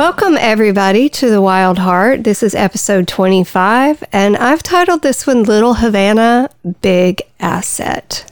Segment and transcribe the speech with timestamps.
[0.00, 2.24] Welcome, everybody, to The Wild Heart.
[2.24, 6.48] This is episode 25, and I've titled this one Little Havana
[6.80, 8.24] Big Asset.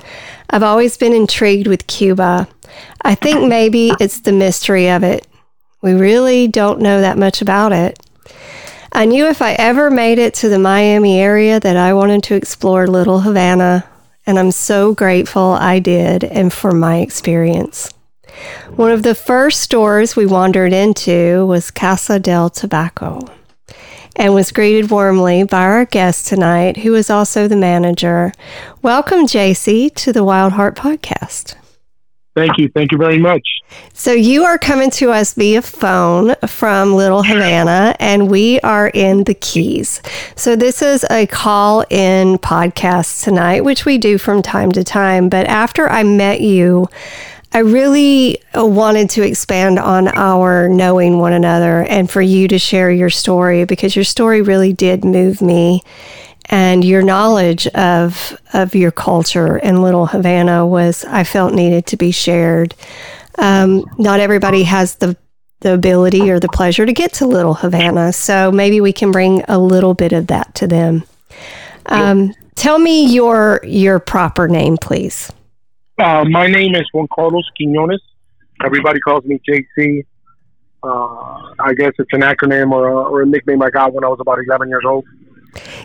[0.48, 2.48] I've always been intrigued with Cuba.
[3.02, 5.26] I think maybe it's the mystery of it.
[5.82, 8.00] We really don't know that much about it.
[8.90, 12.34] I knew if I ever made it to the Miami area that I wanted to
[12.34, 13.86] explore Little Havana,
[14.26, 17.92] and I'm so grateful I did and for my experience.
[18.76, 23.30] One of the first stores we wandered into was Casa del Tabaco
[24.16, 28.32] and was greeted warmly by our guest tonight, who is also the manager.
[28.82, 31.54] Welcome, JC, to the Wild Heart Podcast.
[32.34, 32.68] Thank you.
[32.68, 33.42] Thank you very much.
[33.92, 39.24] So, you are coming to us via phone from Little Havana, and we are in
[39.24, 40.00] the Keys.
[40.36, 45.28] So, this is a call in podcast tonight, which we do from time to time.
[45.28, 46.88] But after I met you,
[47.52, 52.90] I really wanted to expand on our knowing one another and for you to share
[52.90, 55.82] your story because your story really did move me
[56.48, 61.96] and your knowledge of of your culture in Little Havana was I felt needed to
[61.96, 62.74] be shared.
[63.38, 65.16] Um, not everybody has the
[65.60, 69.42] the ability or the pleasure to get to Little Havana, so maybe we can bring
[69.48, 71.02] a little bit of that to them.
[71.86, 75.30] Um, tell me your your proper name, please.
[75.98, 78.00] Uh, my name is Juan Carlos Quinones.
[78.64, 80.04] Everybody calls me JC.
[80.82, 84.08] Uh, I guess it's an acronym or a, or a nickname I got when I
[84.08, 85.04] was about 11 years old.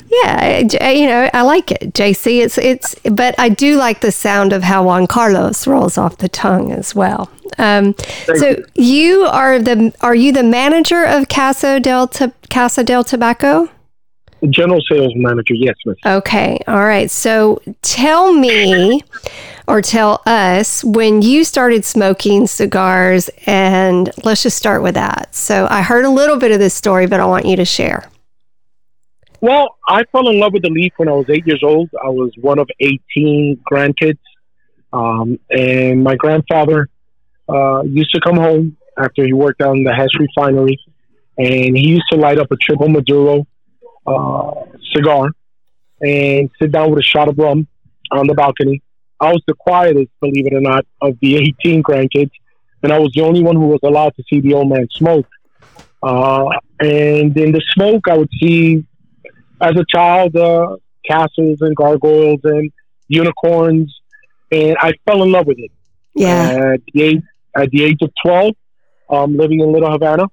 [0.08, 0.59] Yeah,
[0.91, 2.44] you know, I like it, JC.
[2.44, 6.30] It's it's, but I do like the sound of how Juan Carlos rolls off the
[6.30, 7.31] tongue as well.
[7.58, 7.95] Um,
[8.36, 8.66] so you.
[8.75, 12.08] you are the are you the manager of Casa del
[12.50, 13.69] Casa del Tabaco?
[14.49, 15.97] General sales manager, yes, miss.
[16.05, 17.09] Okay, all right.
[17.09, 19.01] So tell me,
[19.67, 25.34] or tell us when you started smoking cigars, and let's just start with that.
[25.34, 28.09] So I heard a little bit of this story, but I want you to share.
[29.40, 31.90] Well, I fell in love with the leaf when I was eight years old.
[32.01, 34.19] I was one of 18 grandkids.
[34.94, 36.88] Um, and my grandfather
[37.50, 40.79] uh, used to come home after he worked on the hash refinery,
[41.38, 43.46] and he used to light up a triple Maduro
[44.06, 44.52] uh,
[44.94, 45.30] cigar
[46.02, 47.68] and sit down with a shot of rum
[48.12, 48.81] on the balcony.
[49.19, 52.31] I was the quietest, believe it or not, of the 18 grandkids,
[52.81, 55.28] and I was the only one who was allowed to see the old man smoke.
[56.02, 56.50] Uh,
[56.81, 58.86] and in the smoke, I would see
[59.62, 60.75] as a child, uh,
[61.06, 62.72] castles and gargoyles and
[63.08, 63.94] unicorns,
[64.52, 65.72] and I fell in love with it.
[66.16, 66.74] Yeah.
[66.74, 67.24] At the age,
[67.56, 68.56] at the age of twelve,
[69.09, 70.25] um, living in Little Havana,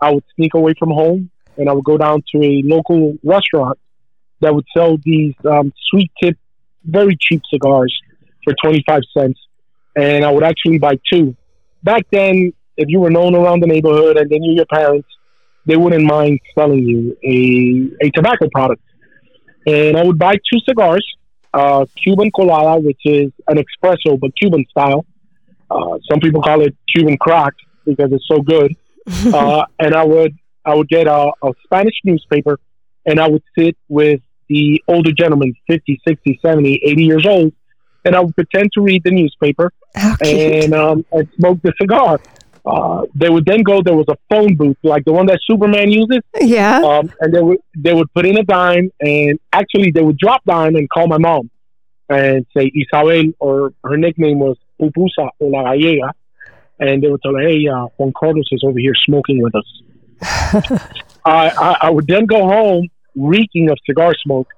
[0.00, 3.78] I would sneak away from home and I would go down to a local restaurant
[4.40, 6.36] that would sell these um, sweet tip,
[6.84, 7.94] very cheap cigars
[8.44, 9.38] for twenty five cents,
[9.96, 11.36] and I would actually buy two.
[11.82, 15.08] Back then, if you were known around the neighborhood and they knew your parents,
[15.66, 18.82] they wouldn't mind selling you a, a tobacco product.
[19.66, 21.04] And I would buy two cigars,
[21.52, 25.06] uh, Cuban colada, which is an espresso but Cuban style.
[25.70, 27.54] Uh, some people call it Cuban crack
[27.84, 28.76] because it's so good.
[29.34, 32.58] uh, and I would I would get a, a Spanish newspaper,
[33.06, 37.52] and I would sit with the older gentlemen, 50, 60, 70, 80 years old,
[38.04, 39.72] and I would pretend to read the newspaper
[40.20, 42.20] and um, and smoke the cigar.
[42.66, 43.82] Uh, they would then go.
[43.82, 46.20] There was a phone booth like the one that Superman uses.
[46.40, 46.80] Yeah.
[46.80, 50.42] Um, and they would they would put in a dime, and actually they would drop
[50.44, 51.50] dime and call my mom,
[52.08, 56.12] and say Isabel, or her nickname was Pupusa or La Gallega,
[56.80, 59.82] and they would tell her, "Hey, uh, Juan Carlos is over here smoking with us."
[61.24, 64.48] I, I, I would then go home reeking of cigar smoke,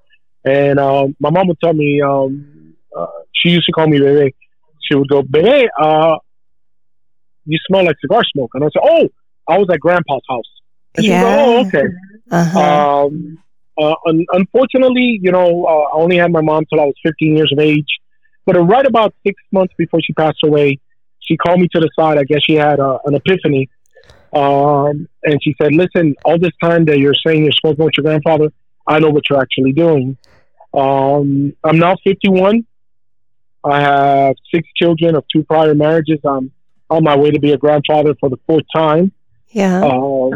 [0.45, 4.35] and um, my mom would tell me um, uh, she used to call me Bebe.
[4.81, 6.17] She would go, Bebe, uh,
[7.45, 8.51] you smell like cigar smoke.
[8.55, 9.09] And I said, oh,
[9.49, 10.45] I was at grandpa's house.
[10.97, 11.23] And yeah.
[11.23, 11.83] go, oh, okay.
[12.31, 13.07] Uh-huh.
[13.07, 13.39] Um,
[13.79, 17.37] uh, un- unfortunately, you know, uh, I only had my mom till I was 15
[17.37, 17.87] years of age.
[18.47, 20.79] But right about six months before she passed away,
[21.21, 22.19] she called me to the side.
[22.19, 23.69] I guess she had uh, an epiphany.
[24.33, 28.05] Um, and she said, listen, all this time that you're saying you're smoking with your
[28.05, 28.53] grandfather,
[28.87, 30.17] I know what you're actually doing.
[30.75, 32.67] Um, I'm now 51.
[33.65, 36.19] I have six children of two prior marriages.
[36.25, 36.53] I'm
[36.89, 39.13] on my way to be a grandfather for the fourth time.
[39.49, 39.85] Yeah.
[39.85, 40.31] Uh,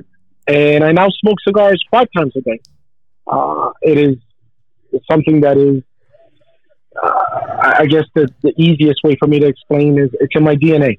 [0.46, 2.60] and I now smoke cigars five times a day.
[3.26, 4.16] Uh, it is
[5.10, 5.82] something that is,
[7.00, 7.22] uh,
[7.78, 10.98] I guess, the, the easiest way for me to explain is it's in my DNA.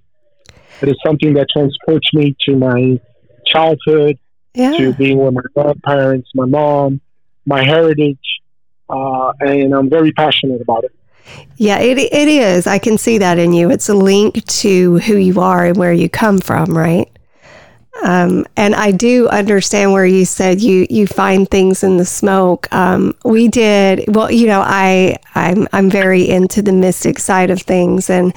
[0.82, 3.00] It is something that transports me to my
[3.46, 4.18] childhood,
[4.54, 4.76] yeah.
[4.78, 7.02] to being with my grandparents, my mom,
[7.46, 8.18] my heritage,
[8.90, 10.92] uh, and I'm very passionate about it.
[11.58, 12.68] Yeah, it, it is.
[12.68, 13.70] I can see that in you.
[13.70, 17.10] It's a link to who you are and where you come from, right?
[18.04, 22.72] Um, and I do understand where you said you you find things in the smoke.
[22.74, 24.32] Um, we did well.
[24.32, 28.34] You know, I I'm I'm very into the mystic side of things, and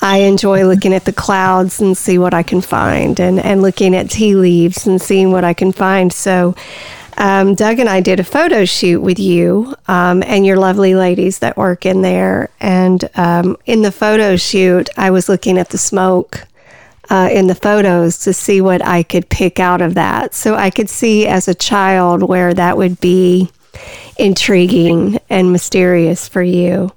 [0.00, 3.94] I enjoy looking at the clouds and see what I can find, and and looking
[3.94, 6.12] at tea leaves and seeing what I can find.
[6.12, 6.54] So.
[7.20, 11.40] Um, Doug and I did a photo shoot with you um, and your lovely ladies
[11.40, 12.48] that work in there.
[12.60, 16.46] And um, in the photo shoot, I was looking at the smoke
[17.10, 20.34] uh, in the photos to see what I could pick out of that.
[20.34, 23.50] So I could see as a child where that would be
[24.16, 26.92] intriguing and mysterious for you.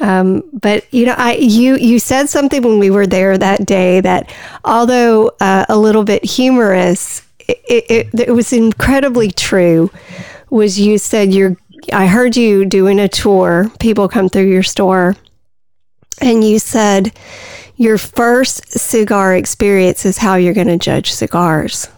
[0.00, 4.00] Um, but you know, I you you said something when we were there that day
[4.00, 4.32] that
[4.64, 7.84] although uh, a little bit humorous, it,
[8.14, 9.90] it, it was incredibly true.
[10.50, 11.56] Was you said you're
[11.92, 13.70] I heard you doing a tour.
[13.80, 15.16] People come through your store,
[16.20, 17.12] and you said
[17.78, 21.88] your first cigar experience is how you're going to judge cigars.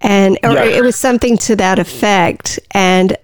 [0.00, 2.58] And it was something to that effect.
[2.70, 3.16] And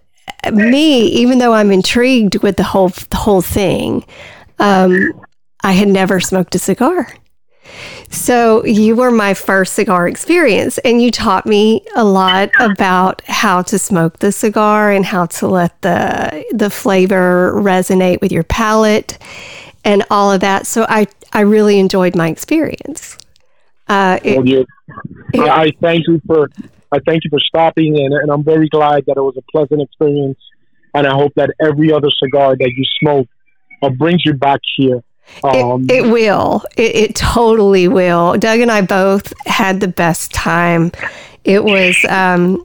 [0.52, 4.04] me, even though I'm intrigued with the whole the whole thing,
[4.58, 5.18] um,
[5.64, 7.08] I had never smoked a cigar.
[8.10, 13.62] So you were my first cigar experience, and you taught me a lot about how
[13.62, 19.18] to smoke the cigar and how to let the the flavor resonate with your palate
[19.86, 20.66] and all of that.
[20.66, 23.16] So I I really enjoyed my experience.
[23.88, 24.66] Uh, it, well, you,
[25.34, 26.50] I thank you for
[26.92, 29.80] I thank you for stopping, and, and I'm very glad that it was a pleasant
[29.80, 30.38] experience.
[30.92, 33.28] And I hope that every other cigar that you smoke
[33.82, 35.02] uh, brings you back here.
[35.44, 36.64] Um, it, it, will.
[36.76, 38.38] It, it, totally will.
[38.38, 40.92] Doug and I both had the best time.
[41.44, 42.64] It was, um,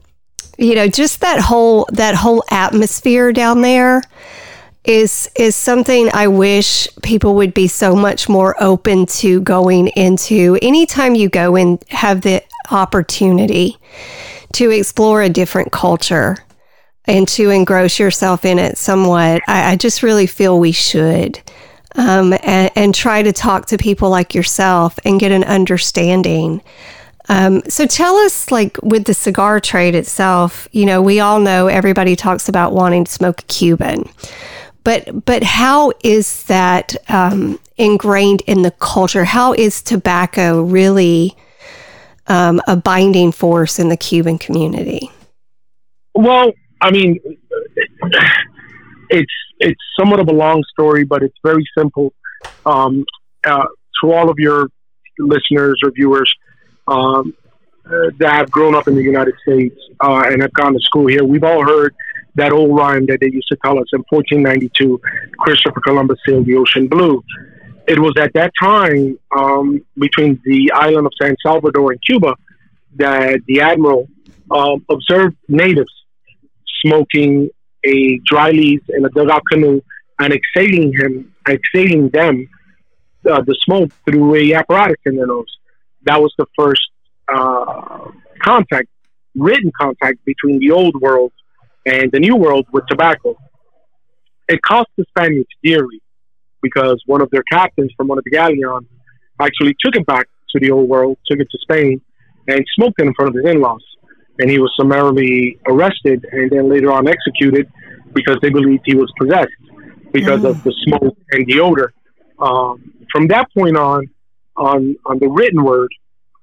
[0.56, 4.02] you know, just that whole that whole atmosphere down there
[4.84, 10.58] is is something I wish people would be so much more open to going into.
[10.60, 13.76] Anytime you go and have the opportunity
[14.54, 16.38] to explore a different culture
[17.04, 21.40] and to engross yourself in it somewhat, I, I just really feel we should.
[21.94, 26.62] Um, and, and, try to talk to people like yourself and get an understanding.
[27.28, 31.66] Um, so tell us, like with the cigar trade itself, you know, we all know
[31.66, 34.08] everybody talks about wanting to smoke a Cuban.
[34.84, 39.24] But but how is that um, ingrained in the culture?
[39.24, 41.36] How is tobacco really
[42.26, 45.10] um, a binding force in the Cuban community?
[46.14, 47.20] Well, I mean,
[49.10, 52.12] it's it's somewhat of a long story, but it's very simple.
[52.66, 53.04] Um,
[53.44, 53.66] uh,
[54.02, 54.68] to all of your
[55.18, 56.32] listeners or viewers
[56.88, 57.34] um,
[57.86, 61.06] uh, that have grown up in the United States uh, and have gone to school
[61.06, 61.94] here, we've all heard
[62.34, 65.00] that old rhyme that they used to tell us in 1492
[65.38, 67.22] Christopher Columbus sailed the ocean blue.
[67.86, 72.34] It was at that time um, between the island of San Salvador and Cuba
[72.96, 74.08] that the admiral
[74.50, 75.92] um, observed natives
[76.84, 77.50] smoking
[77.84, 79.80] a dry leaf in a dugout canoe
[80.18, 82.48] and exhaling him, exhaling them
[83.28, 85.46] uh, the smoke through a apparatus in their nose.
[86.04, 86.90] That was the first
[87.32, 88.10] uh,
[88.40, 88.88] contact,
[89.34, 91.32] written contact between the old world
[91.86, 93.36] and the New World with tobacco.
[94.48, 96.00] It cost the Spaniards dearly
[96.62, 98.86] because one of their captains from one of the galleons
[99.40, 102.00] actually took it back to the Old World, took it to Spain,
[102.48, 103.84] and smoked it in front of his in-laws.
[104.38, 107.70] And he was summarily arrested and then later on executed
[108.14, 109.50] because they believed he was possessed
[110.12, 110.50] because mm.
[110.50, 111.92] of the smoke and the odor.
[112.38, 114.08] Um, from that point on,
[114.56, 115.90] on on the written word,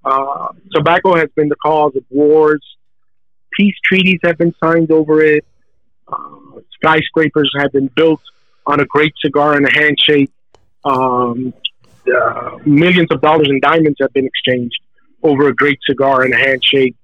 [0.05, 2.63] uh, tobacco has been the cause of wars,
[3.57, 5.45] peace treaties have been signed over it.
[6.07, 8.21] Uh, skyscrapers have been built
[8.65, 10.31] on a great cigar and a handshake.
[10.83, 11.53] Um,
[12.07, 14.79] uh, millions of dollars in diamonds have been exchanged
[15.21, 16.95] over a great cigar and a handshake.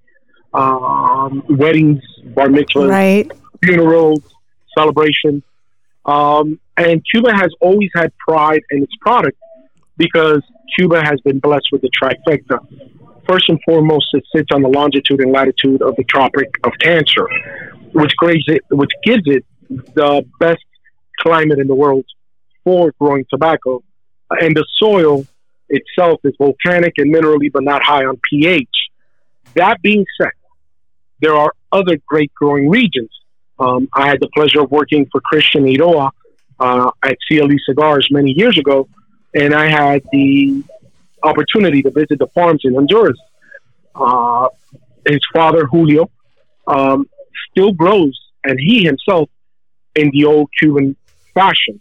[0.53, 3.31] Um, weddings, bar mitzvahs, right.
[3.61, 4.21] funerals,
[4.77, 5.43] celebrations.
[6.05, 9.37] Um, and Cuba has always had pride in its product
[9.97, 10.41] because
[10.77, 12.59] Cuba has been blessed with the trifecta
[13.27, 17.27] first and foremost, it sits on the longitude and latitude of the Tropic of Cancer,
[17.93, 20.63] which gives it, which gives it the best
[21.19, 22.05] climate in the world
[22.63, 23.83] for growing tobacco.
[24.29, 25.25] And the soil
[25.69, 28.69] itself is volcanic and minerally, but not high on pH.
[29.55, 30.31] That being said,
[31.21, 33.09] there are other great growing regions.
[33.57, 36.11] Um, I had the pleasure of working for Christian Eiroa
[36.59, 38.89] uh, at CLE Cigars many years ago,
[39.33, 40.63] and I had the
[41.25, 43.19] opportunity to visit the farms in Honduras.
[43.93, 44.47] Uh,
[45.07, 46.09] his father, Julio,
[46.67, 47.09] um,
[47.51, 49.29] still grows, and he himself
[49.95, 50.95] in the old Cuban
[51.33, 51.79] fashion.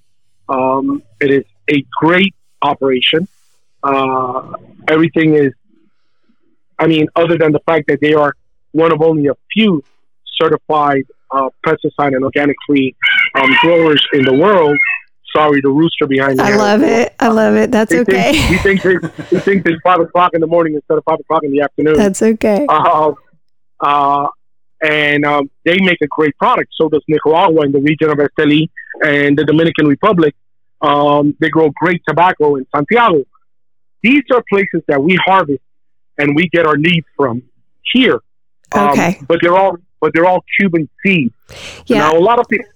[0.48, 3.28] Um, it is a great operation.
[3.82, 4.52] Uh,
[4.88, 5.52] everything is
[6.78, 8.34] I mean, other than the fact that they are
[8.72, 9.82] one of only a few
[10.40, 12.94] certified uh, pesticide and organic free
[13.34, 14.76] um, growers in the world.
[15.34, 16.44] Sorry, the rooster behind me.
[16.44, 17.14] I love it.
[17.18, 17.70] I love it.
[17.72, 18.32] That's okay.
[18.32, 18.96] Think, we think they,
[19.32, 21.96] we think it's five o'clock in the morning instead of five o'clock in the afternoon.
[21.96, 22.66] That's okay.
[22.68, 23.12] Uh,
[23.80, 24.28] uh,
[24.82, 26.72] and um, they make a great product.
[26.76, 28.68] So does Nicaragua in the region of Esteli
[29.02, 30.34] and the Dominican Republic.
[30.80, 33.24] Um, they grow great tobacco in Santiago.
[34.02, 35.62] These are places that we harvest
[36.18, 37.42] and we get our leads from
[37.92, 38.20] here.
[38.72, 39.18] Um, okay.
[39.26, 41.34] But they're all but they're all Cuban seeds.
[41.86, 41.98] Yeah.
[41.98, 42.66] Now a lot of people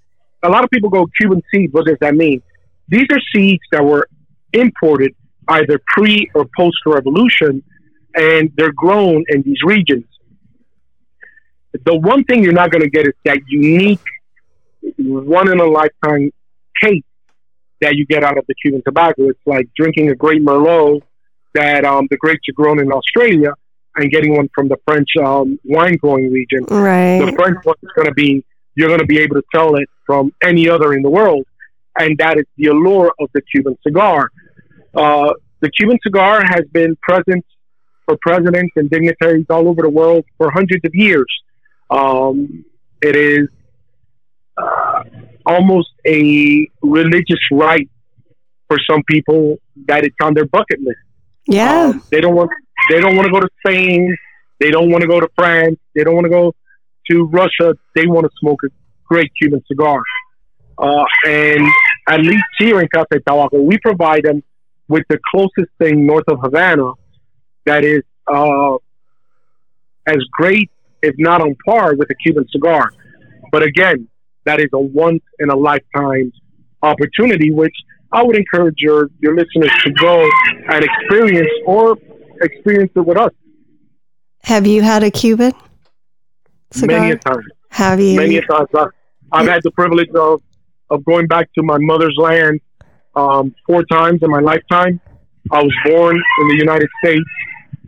[0.42, 1.72] a lot of people go Cuban seeds.
[1.72, 2.42] What does that mean?
[2.88, 4.08] These are seeds that were
[4.52, 5.14] imported
[5.48, 7.62] either pre or post revolution,
[8.14, 10.04] and they're grown in these regions.
[11.84, 14.00] The one thing you're not going to get is that unique,
[14.96, 16.30] one in a lifetime
[16.82, 17.04] taste
[17.80, 19.28] that you get out of the Cuban tobacco.
[19.28, 21.02] It's like drinking a great Merlot
[21.54, 23.52] that um, the grapes are grown in Australia
[23.96, 26.64] and getting one from the French um, wine growing region.
[26.64, 27.24] Right.
[27.24, 29.88] The French one is going to be you're going to be able to tell it
[30.06, 31.44] from any other in the world,
[31.98, 34.30] and that is the allure of the Cuban cigar.
[34.94, 37.44] Uh, the Cuban cigar has been present
[38.06, 41.26] for presidents and dignitaries all over the world for hundreds of years.
[41.90, 42.64] Um,
[43.02, 43.48] it is
[44.56, 45.04] uh,
[45.46, 47.90] almost a religious rite
[48.68, 50.98] for some people that it's on their bucket list.
[51.46, 52.50] Yeah, um, they don't want
[52.90, 54.14] they don't want to go to Spain.
[54.60, 55.78] They don't want to go to France.
[55.94, 56.54] They don't want to go
[57.10, 57.74] to Russia.
[57.94, 58.68] They want to smoke a
[59.08, 60.02] great Cuban cigar.
[60.78, 61.66] Uh, and
[62.08, 64.42] at least here in Casa Tabaco, we provide them
[64.88, 66.92] with the closest thing north of Havana
[67.66, 68.76] that is uh,
[70.06, 70.70] as great,
[71.02, 72.90] if not on par, with a Cuban cigar.
[73.52, 74.08] But again,
[74.44, 76.32] that is a once in a lifetime
[76.82, 77.74] opportunity, which
[78.12, 80.26] I would encourage your, your listeners to go
[80.70, 81.98] and experience or
[82.40, 83.32] experience it with us.
[84.44, 85.52] Have you had a Cuban
[86.70, 87.00] cigar?
[87.00, 87.42] Many a time.
[87.70, 88.16] Have you?
[88.16, 88.68] Many a times.
[88.74, 88.88] I've,
[89.32, 90.40] I've had the privilege of,
[90.90, 92.60] of going back to my mother's land
[93.14, 95.00] um, four times in my lifetime.
[95.50, 97.24] I was born in the United States.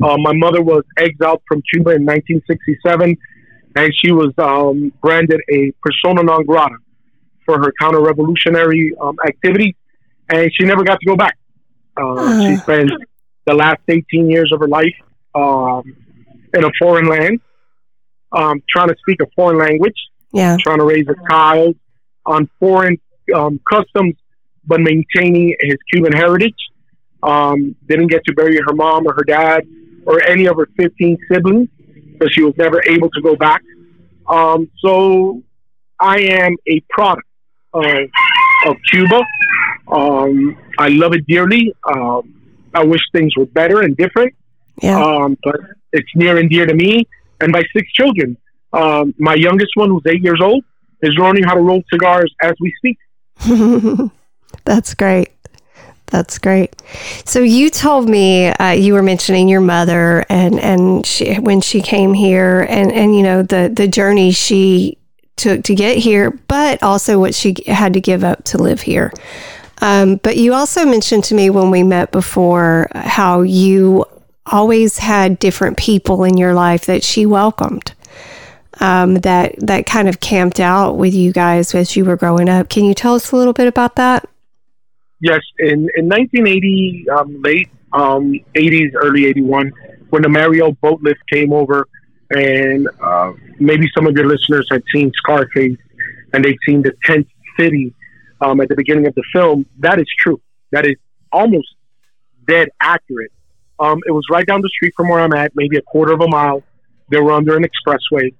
[0.02, 3.16] Uh, my mother was exiled from Cuba in 1967,
[3.76, 6.76] and she was um, branded a persona non grata
[7.44, 9.74] for her counter-revolutionary um, activities,
[10.30, 11.36] and she never got to go back.
[11.96, 12.90] Uh, She spent
[13.46, 14.94] the last 18 years of her life
[15.34, 15.82] um,
[16.54, 17.40] in a foreign land,
[18.32, 19.96] um, trying to speak a foreign language,
[20.32, 20.56] yeah.
[20.60, 21.76] trying to raise a child
[22.26, 22.98] on foreign
[23.34, 24.14] um, customs,
[24.64, 26.56] but maintaining his Cuban heritage.
[27.22, 29.66] Um, didn't get to bury her mom or her dad
[30.06, 31.68] or any of her 15 siblings
[32.12, 33.62] because she was never able to go back.
[34.28, 35.42] Um, so
[35.98, 37.26] I am a product
[37.74, 37.84] of,
[38.66, 39.20] of Cuba.
[39.88, 41.74] Um, I love it dearly.
[41.94, 42.34] Um,
[42.72, 44.34] I wish things were better and different.
[44.80, 45.02] Yeah.
[45.02, 45.56] Um, but
[45.92, 47.06] it's near and dear to me
[47.40, 48.36] and my six children.
[48.72, 50.64] Um, my youngest one, who's eight years old,
[51.02, 52.98] is learning how to roll cigars as we speak.
[54.64, 55.30] That's great.
[56.06, 56.74] That's great.
[57.24, 61.80] So you told me uh, you were mentioning your mother and and she, when she
[61.80, 64.98] came here and and you know the the journey she
[65.36, 69.12] took to get here, but also what she had to give up to live here.
[69.80, 74.04] Um, but you also mentioned to me when we met before how you
[74.46, 77.94] always had different people in your life that she welcomed.
[78.82, 82.70] Um, that that kind of camped out with you guys as you were growing up.
[82.70, 84.26] Can you tell us a little bit about that?
[85.20, 89.70] Yes, in, in 1980, um, late um, 80s, early 81,
[90.08, 91.86] when the Mariel boat lift came over,
[92.30, 95.76] and uh, maybe some of your listeners had seen Scarface
[96.32, 97.26] and they'd seen the tent
[97.58, 97.94] city
[98.40, 99.66] um, at the beginning of the film.
[99.80, 100.40] That is true.
[100.72, 100.96] That is
[101.32, 101.74] almost
[102.46, 103.32] dead accurate.
[103.78, 106.20] Um, it was right down the street from where I'm at, maybe a quarter of
[106.20, 106.62] a mile.
[107.10, 108.32] They were under an expressway,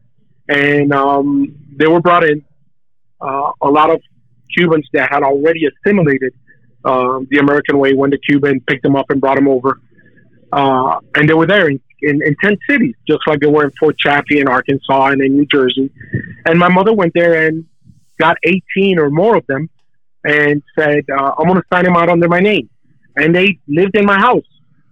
[0.50, 2.44] and um, they were brought in.
[3.20, 4.00] Uh, a lot of
[4.56, 6.32] Cubans that had already assimilated
[6.84, 9.80] uh, the American way when the Cuban picked them up and brought them over.
[10.52, 13.70] Uh, and they were there in, in, in 10 cities, just like they were in
[13.78, 15.90] Fort Chaffee in Arkansas and in New Jersey.
[16.46, 17.64] And my mother went there and
[18.18, 19.70] got 18 or more of them
[20.24, 22.68] and said, uh, I'm going to sign them out under my name.
[23.16, 24.44] And they lived in my house.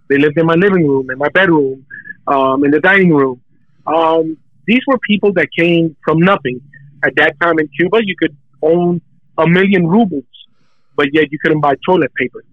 [0.07, 1.85] They lived in my living room, in my bedroom,
[2.27, 3.41] um, in the dining room.
[3.85, 4.37] Um,
[4.69, 6.61] these were people that came from nothing.
[7.03, 9.01] At that time in Cuba, you could own
[9.35, 10.31] a million rubles,
[10.95, 12.43] but yet you couldn't buy toilet paper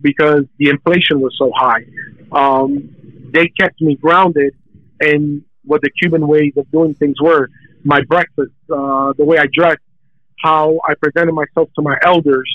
[0.00, 1.84] because the inflation was so high.
[2.32, 2.90] Um,
[3.32, 4.52] they kept me grounded
[5.00, 7.48] in what the Cuban ways of doing things were.
[7.84, 9.86] My breakfast, uh, the way I dressed,
[10.42, 12.50] how I presented myself to my elders,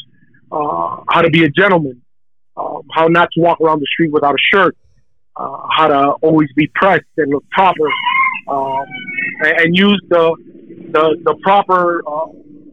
[0.51, 2.01] uh, how to be a gentleman,
[2.57, 4.75] um, how not to walk around the street without a shirt,
[5.37, 7.87] uh, how to always be pressed and look proper,
[8.47, 8.85] um,
[9.41, 10.35] and, and, use the
[10.91, 12.27] the, the proper uh,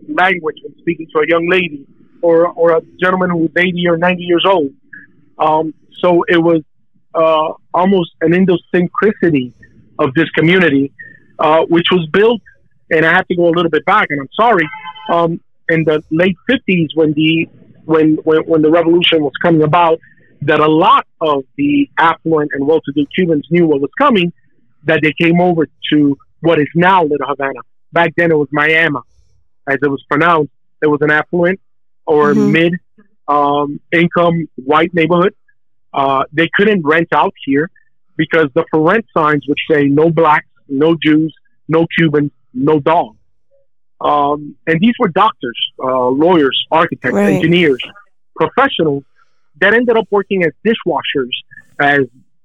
[0.09, 1.87] language when speaking to a young lady
[2.21, 4.71] or or a gentleman who's 80 or 90 years old.
[5.39, 6.63] Um, so it was
[7.15, 9.53] uh, almost an idiosyncrasy
[9.99, 10.93] of this community,
[11.39, 12.41] uh, which was built.
[12.91, 14.69] And I have to go a little bit back, and I'm sorry.
[15.11, 17.49] Um, in the late 50s, when the
[17.85, 19.99] when, when when the revolution was coming about,
[20.43, 24.33] that a lot of the affluent and well-to-do Cubans knew what was coming,
[24.85, 27.61] that they came over to what is now Little Havana.
[27.93, 28.99] Back then, it was Miami,
[29.69, 30.53] as it was pronounced.
[30.83, 31.61] It was an affluent
[32.07, 32.53] or mm-hmm.
[32.53, 32.73] mid
[33.29, 35.35] um, income white neighborhood.
[35.93, 37.71] Uh, they couldn't rent out here
[38.17, 41.35] because the for rent signs would say no blacks, no Jews,
[41.69, 43.19] no Cubans, no dogs.
[44.01, 47.35] Um, and these were doctors, uh, lawyers, architects, right.
[47.35, 47.81] engineers,
[48.35, 49.05] professionals
[49.61, 51.31] that ended up working as dishwashers,
[51.79, 52.01] as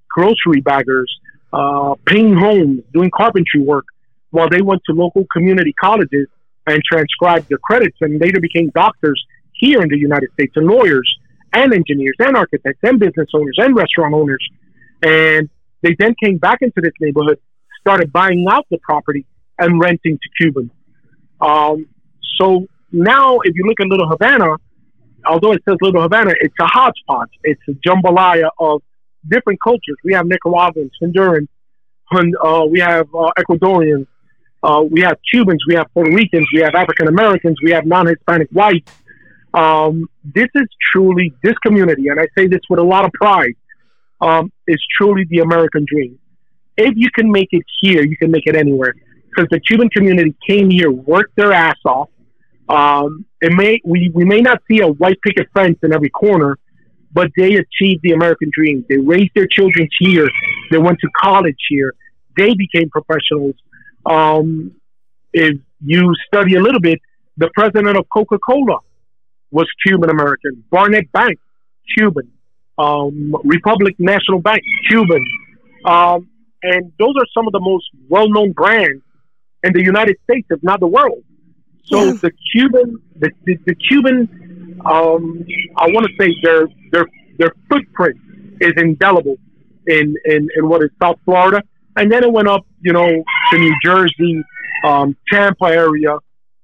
[0.09, 1.11] grocery baggers,
[1.53, 3.85] uh, painting homes, doing carpentry work,
[4.31, 6.27] while they went to local community colleges
[6.67, 9.23] and transcribed their credits and later became doctors
[9.53, 11.09] here in the United States and lawyers
[11.53, 14.45] and engineers and architects and business owners and restaurant owners.
[15.01, 15.49] And
[15.81, 17.39] they then came back into this neighborhood,
[17.79, 19.25] started buying out the property
[19.57, 20.71] and renting to Cubans.
[21.39, 21.87] Um,
[22.37, 24.55] so now, if you look at Little Havana,
[25.25, 27.29] although it says Little Havana, it's a hodgepodge.
[27.43, 28.81] It's a jambalaya of
[29.29, 29.97] different cultures.
[30.03, 31.47] We have Nicaraguans, Hondurans,
[32.11, 34.07] uh, we have uh, Ecuadorians,
[34.63, 38.49] uh, we have Cubans, we have Puerto Ricans, we have African Americans, we have non-Hispanic
[38.51, 38.91] whites.
[39.53, 43.53] Um, this is truly this community, and I say this with a lot of pride.
[44.19, 46.17] Um, is truly the American dream.
[46.75, 48.95] If you can make it here, you can make it anywhere.
[49.29, 52.09] Because the Cuban community came here, worked their ass off,
[52.69, 56.57] um, it may we, we may not see a white picket fence in every corner,
[57.17, 58.85] but they achieved the American dream.
[58.87, 60.29] They raised their children here.
[60.69, 61.95] They went to college here.
[62.37, 63.55] They became professionals.
[64.05, 64.75] Um,
[65.33, 66.99] if you study a little bit,
[67.35, 68.77] the president of Coca Cola
[69.49, 70.63] was Cuban American.
[70.69, 71.39] Barnett Bank,
[71.97, 72.31] Cuban.
[72.77, 75.25] Um, Republic National Bank, Cuban.
[75.85, 76.29] Um,
[76.61, 79.01] and those are some of the most well known brands
[79.63, 81.23] in the United States, if not the world.
[81.85, 82.11] So yeah.
[82.21, 84.46] the Cuban, the, the, the Cuban,
[84.85, 85.45] um,
[85.77, 87.05] I want to say their their
[87.37, 88.17] their footprint
[88.61, 89.37] is indelible
[89.87, 91.61] in, in in what is South Florida,
[91.95, 94.43] and then it went up, you know, to New Jersey,
[94.85, 96.17] um, Tampa area,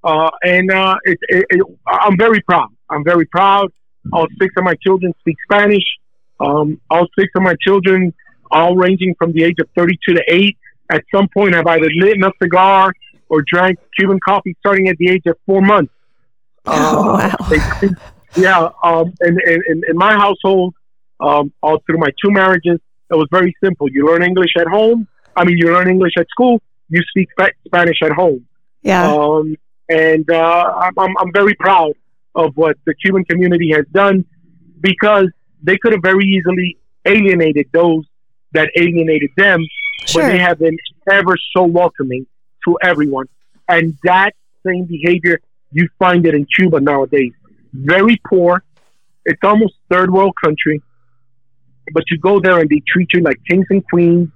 [0.04, 2.69] uh, and uh, it, it, it, I'm very proud.
[2.89, 3.71] I'm very proud.
[4.12, 5.84] All six of my children speak Spanish.
[6.39, 8.13] Um, all six of my children,
[8.52, 10.58] all ranging from the age of 32 to 8,
[10.91, 12.91] at some point have either lit a cigar
[13.30, 15.93] or drank Cuban coffee starting at the age of four months.
[16.76, 17.49] Oh, uh, wow.
[17.49, 17.89] They,
[18.41, 20.73] yeah, um, and, and, in my household,
[21.19, 22.80] um, all through my two marriages,
[23.12, 23.89] it was very simple.
[23.89, 25.08] You learn English at home.
[25.36, 26.62] I mean, you learn English at school.
[26.89, 27.30] You speak
[27.65, 28.45] Spanish at home.
[28.82, 29.12] Yeah.
[29.12, 29.56] Um,
[29.89, 31.93] and uh, I'm, I'm very proud
[32.36, 34.26] of what the Cuban community has done
[34.80, 35.28] because
[35.62, 38.06] they could have very easily alienated those
[38.54, 39.65] that alienated them,
[40.06, 40.23] sure.
[40.23, 40.78] but they have been
[41.12, 42.26] ever so welcoming
[42.65, 43.28] to everyone.
[43.67, 44.34] And that
[44.65, 45.39] same behavior,
[45.73, 47.33] you find it in Cuba nowadays.
[47.73, 48.63] Very poor.
[49.25, 50.81] It's almost third world country.
[51.93, 54.29] But you go there and they treat you like kings and queens.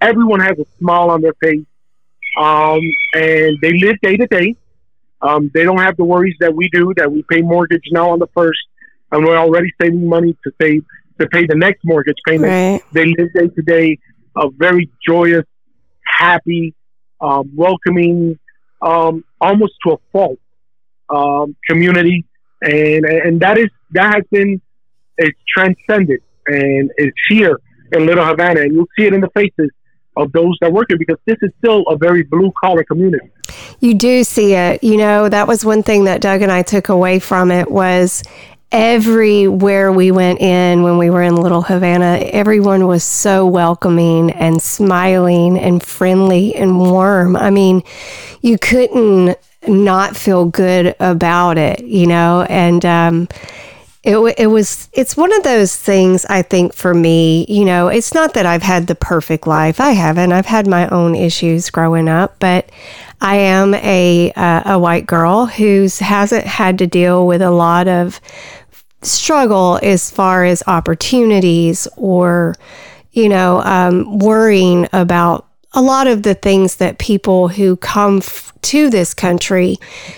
[0.00, 1.66] Everyone has a smile on their face.
[2.38, 2.80] Um,
[3.14, 4.56] and they live day to day.
[5.22, 8.18] Um, they don't have the worries that we do, that we pay mortgage now on
[8.18, 8.60] the first,
[9.10, 10.84] and we're already saving money to save
[11.18, 12.52] to pay the next mortgage payment.
[12.52, 12.82] Right.
[12.92, 13.98] They live day to day,
[14.36, 15.46] a very joyous,
[16.04, 16.74] happy,
[17.22, 18.38] um, welcoming,
[18.82, 20.38] um, almost to a fault
[21.10, 22.24] um, community,
[22.62, 24.60] and and that is that has been
[25.18, 27.60] it's transcended and it's here
[27.92, 29.70] in Little Havana, and you'll see it in the faces
[30.16, 33.30] of those that work here because this is still a very blue collar community.
[33.80, 34.82] You do see it.
[34.82, 38.22] You know, that was one thing that Doug and I took away from it was
[38.72, 44.60] everywhere we went in when we were in Little Havana, everyone was so welcoming and
[44.60, 47.36] smiling and friendly and warm.
[47.36, 47.82] I mean,
[48.42, 49.36] you couldn't
[49.68, 53.28] not feel good about it, you know, and, um,
[54.02, 57.88] it, it was it's one of those things i think for me you know?
[57.88, 59.80] It's not that i've had the perfect life.
[59.80, 60.30] I haven't.
[60.30, 62.70] I've had my own issues growing up but
[63.20, 67.88] i am a uh, a white girl who hasn't had to deal with a lot
[67.88, 68.20] of
[69.02, 72.54] struggle as far as opportunities or,
[73.12, 75.45] you know, um, worrying about
[75.76, 79.76] a lot of the things that people who come f- to this country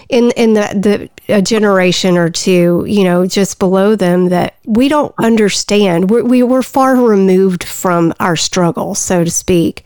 [0.08, 4.88] in in the the a generation or two, you know, just below them that we
[4.88, 6.08] don't understand.
[6.08, 9.84] We're, we were far removed from our struggle, so to speak.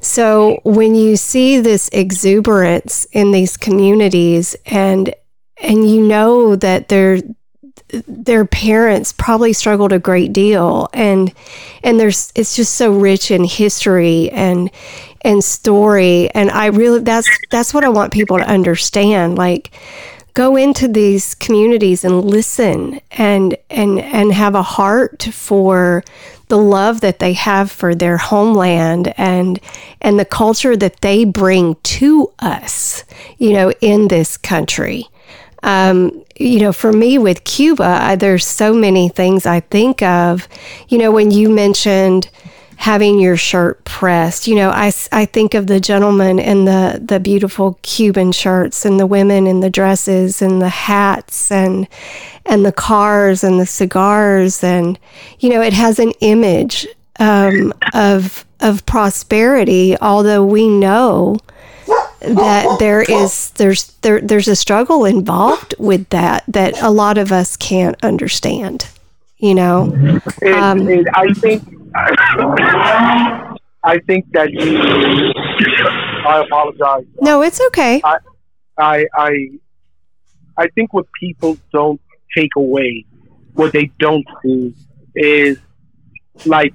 [0.00, 5.12] So when you see this exuberance in these communities and
[5.60, 7.18] and you know that they're
[8.06, 10.88] their parents probably struggled a great deal.
[10.92, 11.32] And
[11.82, 14.70] and there's it's just so rich in history and
[15.22, 16.30] and story.
[16.30, 19.38] And I really that's that's what I want people to understand.
[19.38, 19.70] Like
[20.38, 26.04] go into these communities and listen and and and have a heart for
[26.46, 29.58] the love that they have for their homeland and
[30.00, 33.02] and the culture that they bring to us
[33.38, 35.08] you know in this country
[35.62, 40.48] um, you know, for me with Cuba, I, there's so many things I think of.
[40.88, 42.30] You know, when you mentioned
[42.76, 47.18] having your shirt pressed, you know, I, I think of the gentlemen in the, the
[47.18, 51.88] beautiful Cuban shirts and the women in the dresses and the hats and,
[52.46, 54.62] and the cars and the cigars.
[54.62, 54.96] And,
[55.40, 56.86] you know, it has an image
[57.18, 61.36] um, of, of prosperity, although we know
[62.20, 67.32] that there is there's there there's a struggle involved with that that a lot of
[67.32, 68.88] us can't understand
[69.38, 69.82] you know?
[70.46, 71.62] Um, i think
[73.84, 74.78] i think that you
[76.26, 77.04] i apologize.
[77.20, 78.00] No it's okay.
[78.04, 78.18] I,
[78.76, 79.48] I i
[80.56, 82.00] i think what people don't
[82.36, 83.06] take away
[83.54, 84.74] what they don't see
[85.14, 85.58] is
[86.44, 86.74] like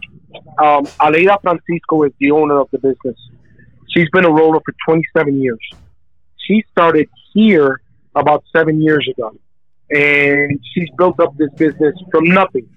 [0.59, 3.17] um aleida francisco is the owner of the business
[3.93, 5.59] She's been a roller for 27 years.
[6.37, 7.81] She started here
[8.15, 9.35] about seven years ago,
[9.89, 12.69] and she's built up this business from nothing.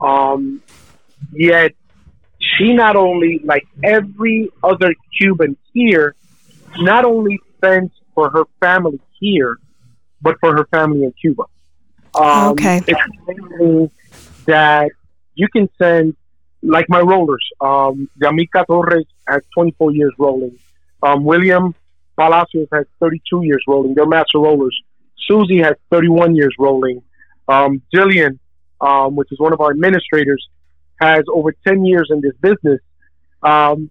[0.00, 0.62] Um,
[1.32, 1.72] yet
[2.38, 6.14] she not only, like every other Cuban here,
[6.78, 9.56] not only spends for her family here,
[10.22, 11.44] but for her family in Cuba.
[12.14, 12.82] Um, okay.
[12.86, 13.92] It's
[14.46, 14.90] that
[15.34, 16.16] you can send
[16.62, 17.46] like my rollers.
[17.60, 20.58] Um, Yamika Torres has 24 years rolling.
[21.02, 21.74] Um, William
[22.18, 23.94] Palacios has 32 years rolling.
[23.94, 24.78] They're master rollers.
[25.28, 27.02] Susie has 31 years rolling.
[27.48, 28.38] Um, Jillian,
[28.80, 30.48] um, which is one of our administrators,
[31.00, 32.80] has over 10 years in this business.
[33.42, 33.90] Um,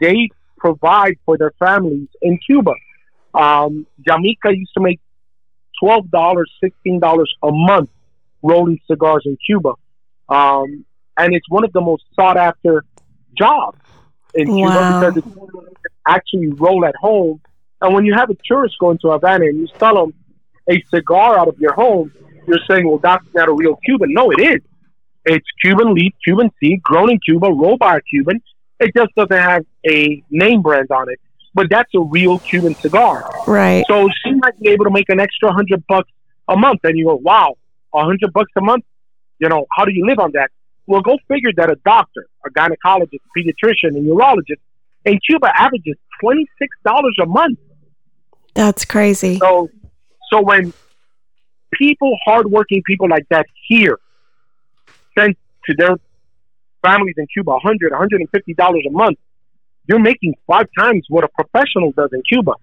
[0.00, 2.72] they provide for their families in Cuba.
[3.34, 5.00] Um, Yamika used to make
[5.82, 6.08] $12,
[6.62, 7.90] $16 a month
[8.42, 9.72] rolling cigars in Cuba.
[10.28, 10.84] Um,
[11.16, 12.84] and it's one of the most sought after
[13.36, 13.79] jobs
[14.34, 15.10] in wow.
[15.10, 15.30] Cuba because
[15.84, 17.40] it's actually roll at home.
[17.80, 20.14] And when you have a tourist going to Havana and you sell them
[20.68, 22.12] a cigar out of your home,
[22.46, 24.12] you're saying, well, that's not a real Cuban.
[24.12, 24.60] No, it is.
[25.24, 28.42] It's Cuban leaf, Cuban seed, grown in Cuba, rolled by a Cuban.
[28.78, 31.20] It just doesn't have a name brand on it.
[31.52, 33.28] But that's a real Cuban cigar.
[33.46, 33.84] Right.
[33.88, 36.10] So she might be able to make an extra hundred bucks
[36.48, 36.80] a month.
[36.84, 37.56] And you go, wow,
[37.92, 38.84] a hundred bucks a month?
[39.38, 40.50] You know, how do you live on that?
[40.90, 44.58] Well, go figure that a doctor, a gynecologist, a pediatrician, a urologist
[45.04, 47.60] in Cuba averages twenty six dollars a month.
[48.54, 49.38] That's crazy.
[49.38, 49.70] So,
[50.32, 50.72] so when
[51.72, 54.00] people, hardworking people like that here,
[55.16, 55.94] send to their
[56.84, 59.18] families in Cuba 100 150 dollars a month,
[59.86, 62.54] you're making five times what a professional does in Cuba.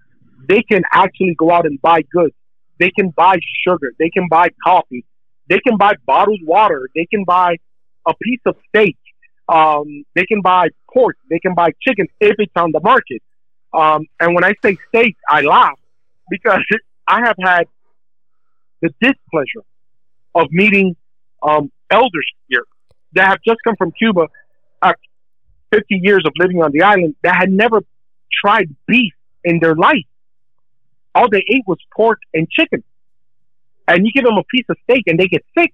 [0.49, 2.35] They can actually go out and buy goods.
[2.77, 3.93] They can buy sugar.
[3.97, 5.05] They can buy coffee.
[5.47, 6.89] They can buy bottled water.
[6.93, 7.55] They can buy
[8.07, 8.97] a piece of steak.
[9.49, 11.17] Um, they can buy pork.
[11.29, 13.21] They can buy chicken if it's on the market.
[13.73, 15.79] Um, and when I say steak, I laugh
[16.29, 16.63] because
[17.07, 17.67] I have had
[18.81, 19.65] the displeasure
[20.35, 20.95] of meeting
[21.41, 22.63] um, elders here
[23.13, 24.27] that have just come from Cuba
[24.81, 24.99] after
[25.71, 27.81] 50 years of living on the island that had never
[28.41, 30.05] tried beef in their life.
[31.15, 32.83] All they ate was pork and chicken.
[33.87, 35.71] And you give them a piece of steak and they get sick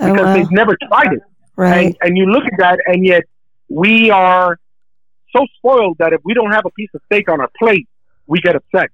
[0.00, 0.34] oh, because wow.
[0.34, 1.22] they've never tried it.
[1.56, 1.86] Right.
[1.86, 3.24] And, and you look at that, and yet
[3.68, 4.58] we are
[5.34, 7.88] so spoiled that if we don't have a piece of steak on our plate,
[8.26, 8.90] we get upset.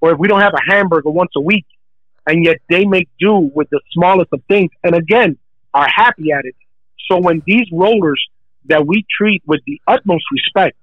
[0.00, 1.66] Or if we don't have a hamburger once a week,
[2.26, 5.38] and yet they make do with the smallest of things, and again,
[5.72, 6.54] are happy at it.
[7.08, 8.22] So when these rollers
[8.66, 10.76] that we treat with the utmost respect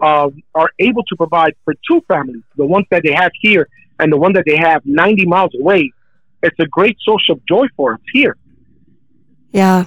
[0.00, 3.68] uh, are able to provide for two families, the ones that they have here
[4.00, 5.92] and the one that they have 90 miles away,
[6.42, 8.36] it's a great source of joy for us here.
[9.52, 9.84] Yeah,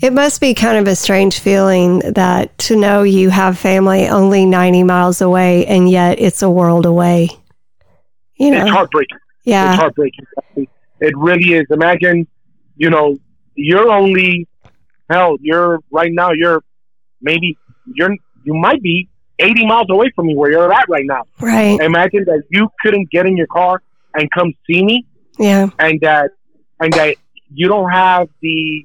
[0.00, 4.46] it must be kind of a strange feeling that to know you have family only
[4.46, 7.28] 90 miles away and yet it's a world away.
[8.36, 9.18] You know, it's heartbreaking.
[9.44, 9.70] Yeah.
[9.72, 10.24] It's heartbreaking.
[11.00, 11.66] It really is.
[11.70, 12.26] Imagine,
[12.76, 13.16] you know,
[13.54, 14.46] you're only,
[15.10, 16.62] hell, you're right now, you're
[17.20, 17.58] maybe,
[17.94, 19.08] you're, you might be
[19.40, 21.22] 80 miles away from me where you're at right now.
[21.40, 21.80] Right.
[21.80, 23.82] Imagine that you couldn't get in your car
[24.14, 25.06] and come see me,
[25.38, 25.68] Yeah.
[25.78, 26.30] and that
[26.80, 27.16] and that
[27.52, 28.84] you don't have the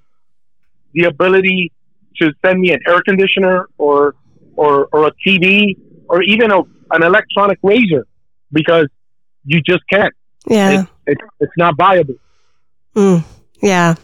[0.93, 1.71] the ability
[2.17, 4.15] to send me an air conditioner or
[4.55, 5.75] or or a TV
[6.07, 6.59] or even a,
[6.91, 8.05] an electronic razor
[8.51, 8.87] because
[9.45, 10.13] you just can't.
[10.47, 10.85] Yeah.
[11.07, 12.15] It's it's not viable.
[12.95, 13.23] Mm,
[13.61, 13.95] yeah.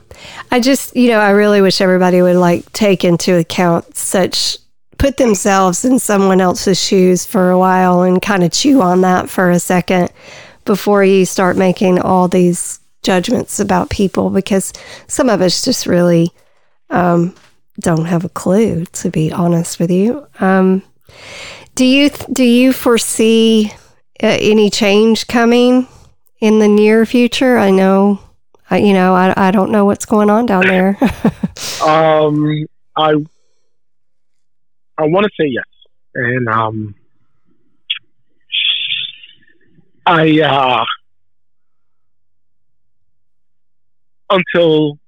[0.51, 4.57] I just, you know, I really wish everybody would like take into account such,
[4.97, 9.29] put themselves in someone else's shoes for a while and kind of chew on that
[9.29, 10.11] for a second
[10.65, 14.73] before you start making all these judgments about people because
[15.07, 16.31] some of us just really
[16.89, 17.35] um,
[17.79, 20.27] don't have a clue, to be honest with you.
[20.39, 20.83] Um,
[21.75, 23.71] do you do you foresee
[24.21, 25.87] uh, any change coming
[26.39, 27.57] in the near future?
[27.57, 28.19] I know
[28.69, 30.97] I, you know, I, I don't know what's going on down there.
[31.85, 33.13] Um, I
[34.97, 35.65] I want to say yes,
[36.13, 36.95] and um,
[40.05, 40.85] I uh,
[44.29, 44.98] until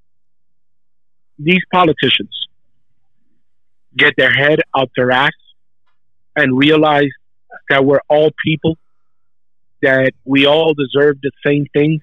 [1.43, 2.47] these politicians
[3.97, 5.32] get their head out their ass
[6.36, 7.10] and realize
[7.69, 8.77] that we're all people,
[9.82, 12.01] that we all deserve the same things.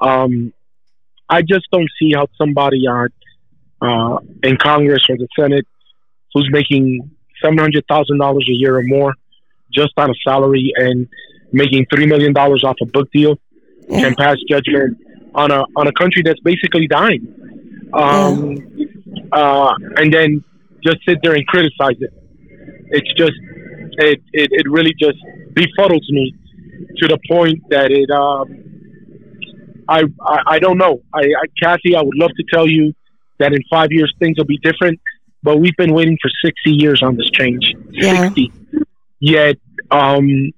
[0.00, 0.52] Um,
[1.28, 3.08] I just don't see how somebody on
[3.80, 5.66] uh, in Congress or the Senate
[6.32, 7.10] who's making
[7.42, 9.14] seven hundred thousand dollars a year or more
[9.72, 11.08] just on a salary and
[11.52, 13.38] making three million dollars off a book deal
[13.88, 14.00] Yeah.
[14.00, 14.98] can pass judgment
[15.34, 17.22] on a on a country that's basically dying,
[17.92, 18.56] um,
[19.32, 20.44] uh, and then
[20.84, 22.12] just sit there and criticize it.
[22.88, 23.36] It's just
[23.98, 25.18] it it, it really just
[25.52, 26.34] befuddles me
[26.98, 28.66] to the point that it um,
[29.88, 31.02] I, I I don't know.
[31.12, 32.94] I, I Kathy, I would love to tell you
[33.38, 35.00] that in five years things will be different,
[35.42, 37.72] but we've been waiting for sixty years on this change.
[37.90, 38.24] Yeah.
[38.24, 38.52] Sixty.
[39.20, 39.56] Yet
[39.90, 40.52] um,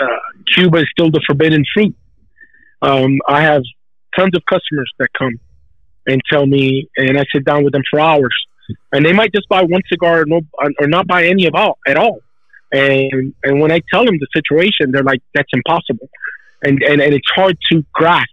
[0.00, 0.06] uh,
[0.54, 1.94] Cuba is still the forbidden fruit.
[2.80, 3.62] Um, I have
[4.16, 5.38] tons of customers that come
[6.06, 8.34] and tell me, and I sit down with them for hours,
[8.92, 10.40] and they might just buy one cigar or, no,
[10.80, 12.20] or not buy any of all at all.
[12.72, 16.08] And and when I tell them the situation, they're like, "That's impossible,"
[16.62, 18.28] and and, and it's hard to grasp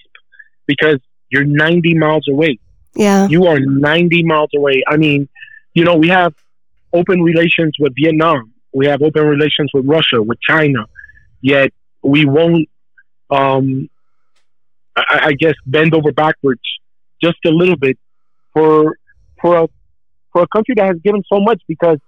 [0.65, 2.60] because you're 90 miles away.
[2.95, 3.27] yeah.
[3.27, 4.84] You are 90 miles away.
[4.88, 5.27] I mean,
[5.73, 6.34] you know, we have
[6.93, 8.53] open relations with Vietnam.
[8.73, 10.86] We have open relations with Russia, with China.
[11.41, 11.71] Yet
[12.03, 12.69] we won't,
[13.29, 13.89] um,
[14.95, 16.62] I, I guess, bend over backwards
[17.21, 17.97] just a little bit
[18.53, 18.97] for
[19.41, 19.67] for a
[20.32, 21.99] for a country that has given so much because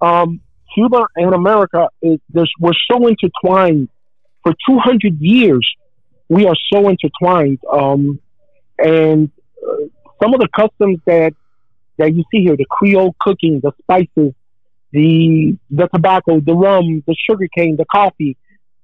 [0.00, 0.40] um,
[0.74, 2.18] Cuba and America is
[2.60, 3.88] we're so intertwined
[4.42, 5.68] for 200 years.
[6.28, 8.18] We are so intertwined, um,
[8.78, 9.30] and
[9.66, 9.76] uh,
[10.22, 11.32] some of the customs that
[11.98, 14.34] that you see here, the Creole cooking, the spices,
[14.90, 18.36] the the tobacco, the rum, the sugar cane, the coffee,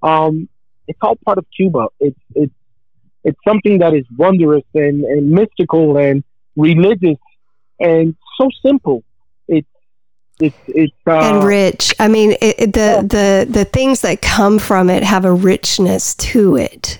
[0.02, 0.48] um,
[0.86, 1.86] it's all part of Cuba.
[1.98, 2.52] It's it's
[3.24, 6.24] it's something that is wondrous and, and mystical and
[6.56, 7.18] religious
[7.78, 9.02] and so simple.
[9.48, 9.68] It's
[10.40, 11.94] it's it's uh, and rich.
[11.98, 16.14] I mean, it, it- the the the things that come from it have a richness
[16.16, 16.98] to it.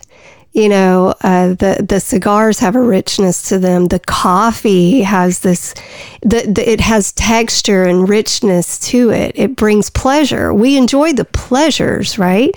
[0.52, 3.86] You know, uh, the the cigars have a richness to them.
[3.86, 5.74] The coffee has this,
[6.22, 9.30] the, the it has texture and richness to it.
[9.36, 10.52] It brings pleasure.
[10.52, 12.52] We enjoy the pleasures, right?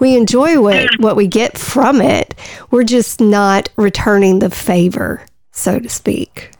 [0.00, 2.34] We enjoy what what we get from it.
[2.72, 6.50] We're just not returning the favor, so to speak.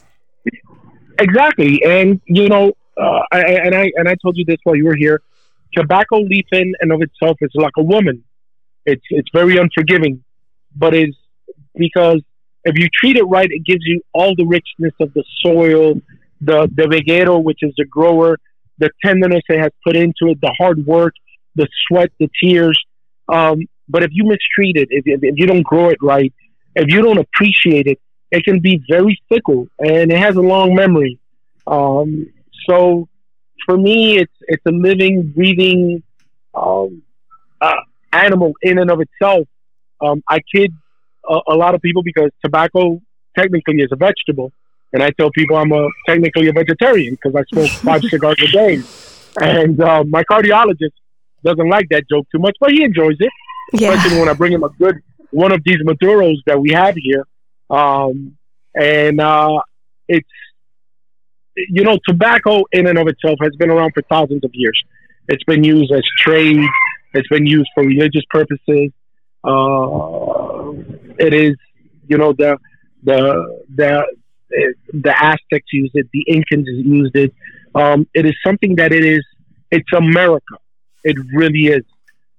[1.19, 4.85] Exactly, and you know, uh, I, and I and I told you this while you
[4.85, 5.21] were here.
[5.73, 8.23] Tobacco leaf in and of itself is like a woman.
[8.85, 10.23] It's it's very unforgiving,
[10.77, 11.17] but it's
[11.75, 12.21] because
[12.65, 15.95] if you treat it right, it gives you all the richness of the soil,
[16.41, 18.39] the the veguero, which is the grower,
[18.79, 21.15] the tenderness it has put into it, the hard work,
[21.55, 22.79] the sweat, the tears.
[23.29, 26.33] Um, but if you mistreat it, if, if, if you don't grow it right,
[26.75, 30.75] if you don't appreciate it, it can be very fickle and it has a long
[30.75, 31.19] memory.
[31.67, 32.33] Um,
[32.69, 33.09] so
[33.65, 36.03] for me, it's it's a living, breathing
[36.55, 37.03] um,
[37.61, 37.75] uh,
[38.13, 39.47] animal in and of itself.
[40.01, 40.73] Um, I kid
[41.29, 43.01] a, a lot of people because tobacco
[43.37, 44.53] technically is a vegetable,
[44.93, 48.49] and I tell people I'm a technically a vegetarian because I smoke five cigars a
[48.49, 48.83] day.
[49.39, 50.95] And uh, my cardiologist
[51.45, 53.31] doesn't like that joke too much, but he enjoys it
[53.73, 54.97] Yeah, especially when I bring him a good
[55.31, 57.27] one of these Maduros that we have here.
[57.69, 58.37] Um,
[58.75, 59.61] and uh,
[60.09, 60.29] it's,
[61.57, 64.81] you know, tobacco in and of itself has been around for thousands of years.
[65.29, 66.65] It's been used as trade,
[67.13, 68.93] it's been used for religious purposes.
[69.47, 70.73] Uh,
[71.19, 71.55] it is,
[72.09, 72.59] you know, the,
[73.03, 74.05] the, the,
[74.93, 77.33] the Aztecs used it, the Incans used it.
[77.75, 79.25] Um, it is something that it is
[79.71, 80.57] it's America.
[81.05, 81.85] It really is.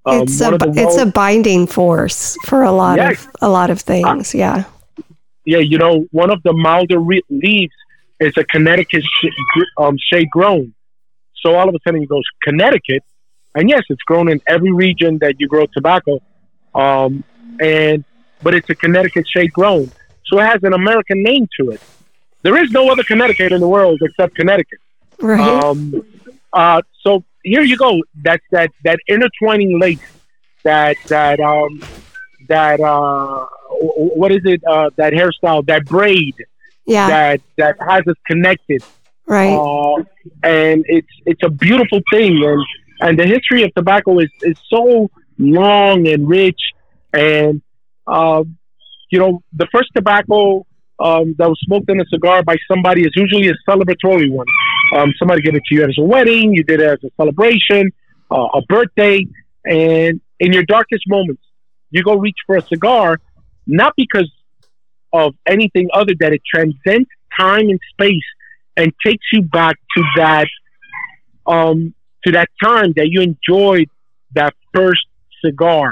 [0.06, 3.26] Um, it's a it's a binding force for a lot yes.
[3.26, 4.34] of a lot of things.
[4.34, 4.64] Uh, yeah.
[5.46, 7.74] Yeah, you know, one of the milder re- leaves
[8.20, 10.74] is a Connecticut sh- um, shade grown.
[11.42, 13.04] So all of a sudden, you go Connecticut,
[13.56, 16.20] and yes, it's grown in every region that you grow tobacco,
[16.78, 17.24] um,
[17.60, 18.04] and
[18.42, 19.92] but it's a Connecticut shade grown,
[20.26, 21.82] so it has an American name to it.
[22.44, 24.80] There is no other Connecticut in the world except Connecticut.
[25.20, 25.40] Right.
[25.40, 26.06] Um,
[26.54, 28.02] uh, so here you go.
[28.22, 30.00] That's that that intertwining lace
[30.64, 31.82] that that um
[32.48, 33.46] that uh
[34.20, 36.36] what is it uh that hairstyle that braid
[36.86, 38.84] yeah that that has us connected
[39.26, 40.04] right uh,
[40.44, 42.64] and it's it's a beautiful thing and
[43.00, 46.60] and the history of tobacco is is so long and rich.
[47.14, 47.62] And
[48.06, 48.44] uh,
[49.10, 50.66] you know the first tobacco
[51.00, 54.48] um, that was smoked in a cigar by somebody is usually a celebratory one.
[54.96, 57.92] Um, somebody gave it to you as a wedding, you did it as a celebration,
[58.32, 59.26] uh, a birthday,
[59.66, 61.44] and in your darkest moments,
[61.92, 63.20] you go reach for a cigar,
[63.66, 64.32] not because
[65.14, 68.24] of anything other than it transcends time and space
[68.76, 70.48] and takes you back to that
[71.46, 71.94] um,
[72.26, 73.90] to that time that you enjoyed
[74.34, 75.07] that first
[75.44, 75.92] cigar.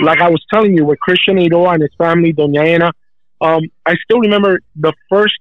[0.00, 2.92] Like I was telling you, with Christian Eiroa and his family, Doña Ana,
[3.40, 5.38] um, I still remember the first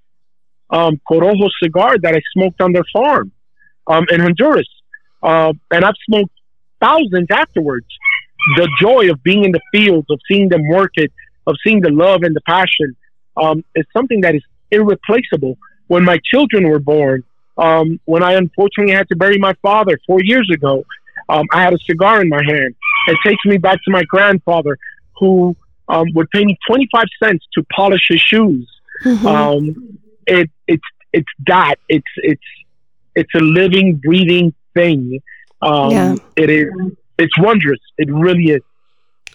[0.70, 3.32] um, Corojo cigar that I smoked on their farm
[3.88, 4.70] um, in Honduras.
[5.22, 6.34] Uh, and I've smoked
[6.80, 7.86] thousands afterwards.
[8.56, 11.12] The joy of being in the fields, of seeing them work it,
[11.46, 12.96] of seeing the love and the passion
[13.38, 15.58] um, is something that is irreplaceable.
[15.88, 17.24] When my children were born,
[17.58, 20.84] um, when I unfortunately had to bury my father four years ago,
[21.30, 22.76] um, I had a cigar in my hand.
[23.08, 24.78] It takes me back to my grandfather
[25.18, 25.56] who
[25.88, 28.70] um, would pay me 25 cents to polish his shoes.
[29.04, 29.28] Mm-hmm.
[29.28, 30.84] Um, it it's
[31.14, 32.42] it's that it's it's
[33.16, 35.22] it's a living, breathing thing.
[35.62, 36.16] Um, yeah.
[36.36, 36.70] It is.
[37.18, 37.80] It's wondrous.
[37.98, 38.62] It really is.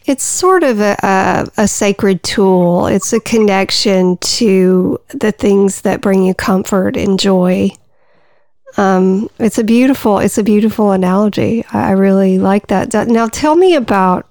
[0.07, 2.87] It's sort of a, a, a, sacred tool.
[2.87, 7.71] It's a connection to the things that bring you comfort and joy.
[8.77, 11.65] Um, it's a beautiful, it's a beautiful analogy.
[11.73, 12.93] I really like that.
[13.09, 14.29] Now, tell me about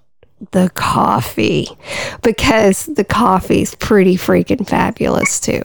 [0.51, 1.67] the coffee
[2.21, 5.62] because the coffee's pretty freaking fabulous too.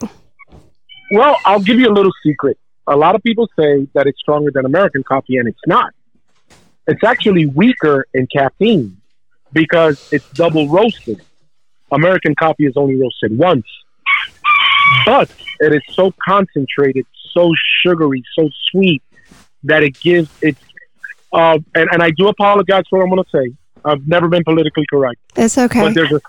[1.11, 2.57] Well, I'll give you a little secret.
[2.87, 5.93] A lot of people say that it's stronger than American coffee, and it's not.
[6.87, 8.97] It's actually weaker in caffeine
[9.53, 11.21] because it's double roasted.
[11.91, 13.67] American coffee is only roasted once,
[15.05, 17.51] but it is so concentrated, so
[17.83, 19.03] sugary, so sweet
[19.63, 20.57] that it gives it.
[21.33, 23.57] Uh, and, and I do apologize for what I'm going to say.
[23.83, 25.19] I've never been politically correct.
[25.35, 25.81] It's okay.
[25.81, 26.21] But there's a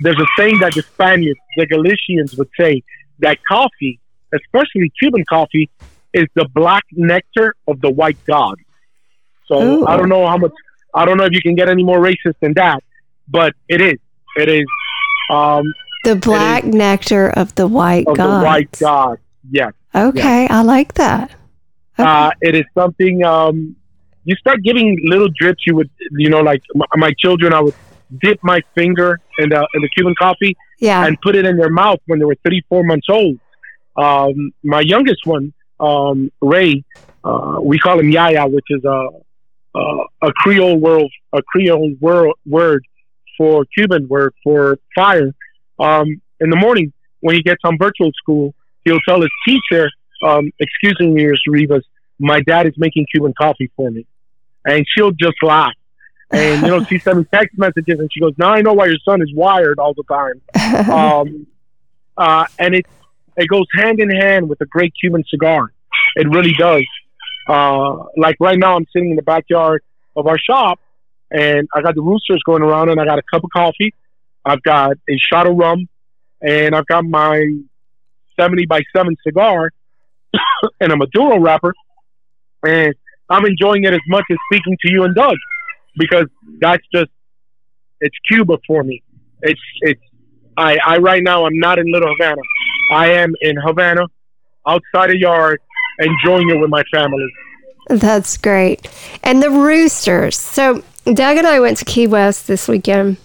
[0.00, 2.82] there's a saying that the Spaniards, the Galicians would say
[3.20, 4.00] that coffee
[4.34, 5.70] especially Cuban coffee,
[6.12, 8.56] is the black nectar of the white god.
[9.46, 9.86] So Ooh.
[9.86, 10.52] I don't know how much.
[10.94, 12.82] I don't know if you can get any more racist than that,
[13.28, 13.98] but it is.
[14.36, 14.64] It is.
[15.30, 18.16] Um, the black nectar of the white god.
[18.16, 19.18] The white god.
[19.50, 19.72] Yes.
[19.94, 20.50] Okay, yes.
[20.50, 21.30] I like that.
[21.98, 22.08] Okay.
[22.08, 23.24] Uh, it is something.
[23.24, 23.76] Um,
[24.24, 25.64] you start giving little drips.
[25.66, 27.52] You would, you know, like my, my children.
[27.52, 27.74] I would
[28.20, 30.56] dip my finger in the in the Cuban coffee.
[30.80, 31.06] Yeah.
[31.06, 33.38] And put it in their mouth when they were three, four months old.
[33.96, 36.84] Um, my youngest one, um, Ray,
[37.22, 39.08] uh, we call him Yaya, which is a,
[39.74, 42.84] a, a Creole world, a Creole word, word
[43.38, 45.32] for Cuban word for fire.
[45.78, 48.54] Um, in the morning when he gets on virtual school,
[48.84, 49.90] he'll tell his teacher,
[50.22, 51.36] um, "Excuse me, Mr.
[51.48, 51.84] Rivas,
[52.18, 54.06] my dad is making Cuban coffee for me,"
[54.64, 55.74] and she'll just laugh.
[56.30, 58.86] And you know, she sends me text messages, and she goes, "Now I know why
[58.86, 60.40] your son is wired all the time."
[60.90, 61.46] Um,
[62.16, 62.90] uh, and it's
[63.36, 65.72] it goes hand in hand with a great Cuban cigar.
[66.16, 66.84] It really does.
[67.48, 69.82] Uh, like right now, I'm sitting in the backyard
[70.16, 70.78] of our shop,
[71.30, 73.94] and I got the roosters going around, and I got a cup of coffee.
[74.44, 75.88] I've got a shot of rum,
[76.40, 77.46] and I've got my
[78.38, 79.70] 70 by 7 cigar
[80.80, 81.74] and a Maduro wrapper,
[82.66, 82.94] and
[83.30, 85.36] I'm enjoying it as much as speaking to you and Doug
[85.96, 86.26] because
[86.60, 87.10] that's just
[88.00, 89.02] it's Cuba for me.
[89.42, 90.00] It's it's
[90.56, 92.40] I I right now I'm not in Little Havana.
[92.92, 94.06] I am in Havana,
[94.66, 95.60] outside a yard,
[95.98, 97.26] enjoying it with my family.
[97.88, 98.88] That's great.
[99.22, 100.38] And the roosters.
[100.38, 103.16] So Doug and I went to Key West this weekend,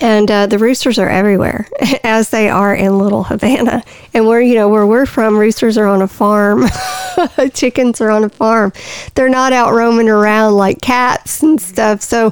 [0.00, 1.68] and uh, the roosters are everywhere,
[2.04, 3.82] as they are in Little Havana.
[4.14, 6.64] And where you know where we're from, roosters are on a farm,
[7.54, 8.72] chickens are on a farm.
[9.14, 12.02] They're not out roaming around like cats and stuff.
[12.02, 12.30] So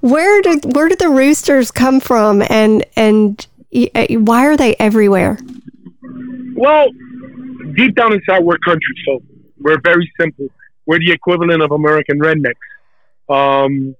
[0.00, 3.46] where did where did the roosters come from, and and
[3.94, 5.38] uh, why are they everywhere?
[6.54, 6.88] Well,
[7.74, 9.22] deep down inside, we're country folk.
[9.58, 10.48] We're very simple.
[10.86, 12.54] we're the equivalent of American rednecks.
[13.28, 13.94] Um,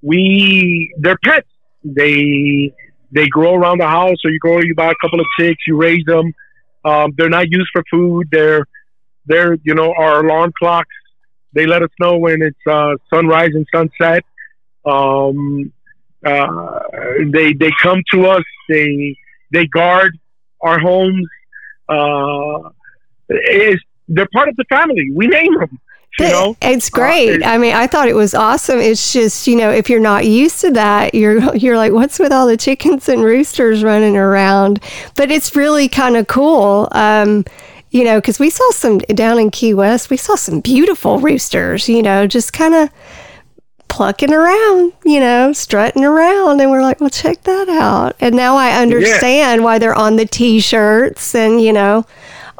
[0.00, 1.48] we they're pets.
[1.84, 2.72] They
[3.10, 4.16] they grow around the house.
[4.24, 6.32] or you go, you buy a couple of chicks, you raise them.
[6.84, 8.28] Um, they're not used for food.
[8.30, 8.66] They're
[9.26, 10.94] they're you know our alarm clocks.
[11.54, 14.24] They let us know when it's uh, sunrise and sunset.
[14.84, 15.72] Um,
[16.24, 16.80] uh,
[17.30, 18.44] they they come to us.
[18.68, 19.16] They
[19.52, 20.18] they guard
[20.60, 21.26] our homes.
[21.88, 22.70] Uh,
[23.28, 25.10] it's, they're part of the family.
[25.12, 25.80] We name them.
[26.18, 26.56] You know?
[26.60, 27.42] It's great.
[27.42, 28.78] Uh, I mean, I thought it was awesome.
[28.78, 32.32] It's just, you know, if you're not used to that, you're you're like, what's with
[32.32, 34.80] all the chickens and roosters running around?
[35.14, 36.88] But it's really kind of cool.
[36.92, 37.44] Um,
[37.90, 41.88] you know, because we saw some down in Key West, we saw some beautiful roosters,
[41.88, 42.90] you know, just kind of
[43.88, 46.60] plucking around, you know, strutting around.
[46.62, 48.16] And we're like, well, check that out.
[48.20, 49.64] And now I understand yeah.
[49.64, 52.06] why they're on the t shirts and, you know,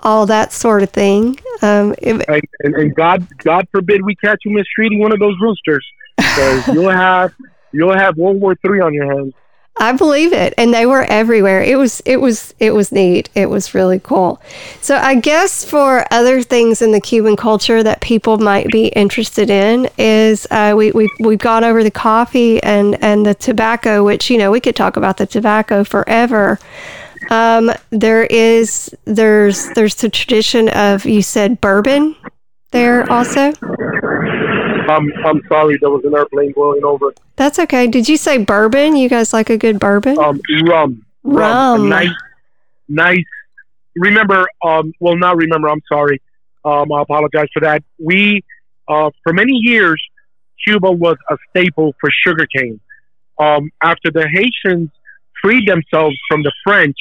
[0.03, 1.39] all that sort of thing.
[1.63, 5.87] Um, if, and, and, God, God forbid we catch you mistreating one of those roosters,
[6.17, 7.35] because you'll have
[7.73, 9.35] you'll have World War Three on your hands.
[9.79, 11.63] I believe it, and they were everywhere.
[11.63, 13.31] It was it was it was neat.
[13.35, 14.41] It was really cool.
[14.83, 19.49] So I guess for other things in the Cuban culture that people might be interested
[19.49, 24.31] in is uh, we we we've gone over the coffee and and the tobacco, which
[24.31, 26.59] you know we could talk about the tobacco forever.
[27.31, 32.17] Um, there is there's there's the tradition of you said bourbon
[32.71, 33.53] there also.
[34.89, 37.13] I'm I'm sorry, there was an airplane going over.
[37.37, 37.87] That's okay.
[37.87, 38.97] Did you say bourbon?
[38.97, 40.19] You guys like a good bourbon?
[40.19, 41.05] Um, rum.
[41.25, 41.81] Rum.
[41.83, 41.89] rum.
[41.89, 42.09] Nice,
[42.89, 43.25] nice.
[43.95, 45.69] Remember, um, well, not remember.
[45.69, 46.21] I'm sorry.
[46.65, 47.83] Um, I apologize for that.
[47.99, 48.43] We,
[48.89, 50.03] uh, for many years,
[50.65, 52.81] Cuba was a staple for sugarcane.
[53.39, 54.91] Um, after the Haitians
[55.43, 56.97] freed themselves from the French,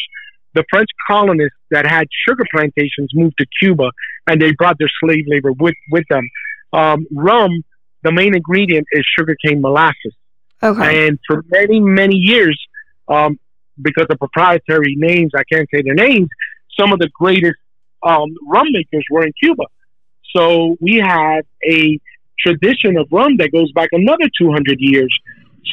[0.53, 3.91] the French colonists that had sugar plantations moved to Cuba,
[4.27, 6.27] and they brought their slave labor with with them.
[6.73, 7.63] Um, rum,
[8.03, 10.13] the main ingredient is sugarcane molasses.
[10.63, 11.07] Okay.
[11.07, 12.59] And for many many years,
[13.07, 13.39] um,
[13.81, 16.29] because of proprietary names, I can't say their names.
[16.79, 17.59] Some of the greatest
[18.03, 19.63] um, rum makers were in Cuba.
[20.35, 21.99] So we have a
[22.39, 25.15] tradition of rum that goes back another 200 years.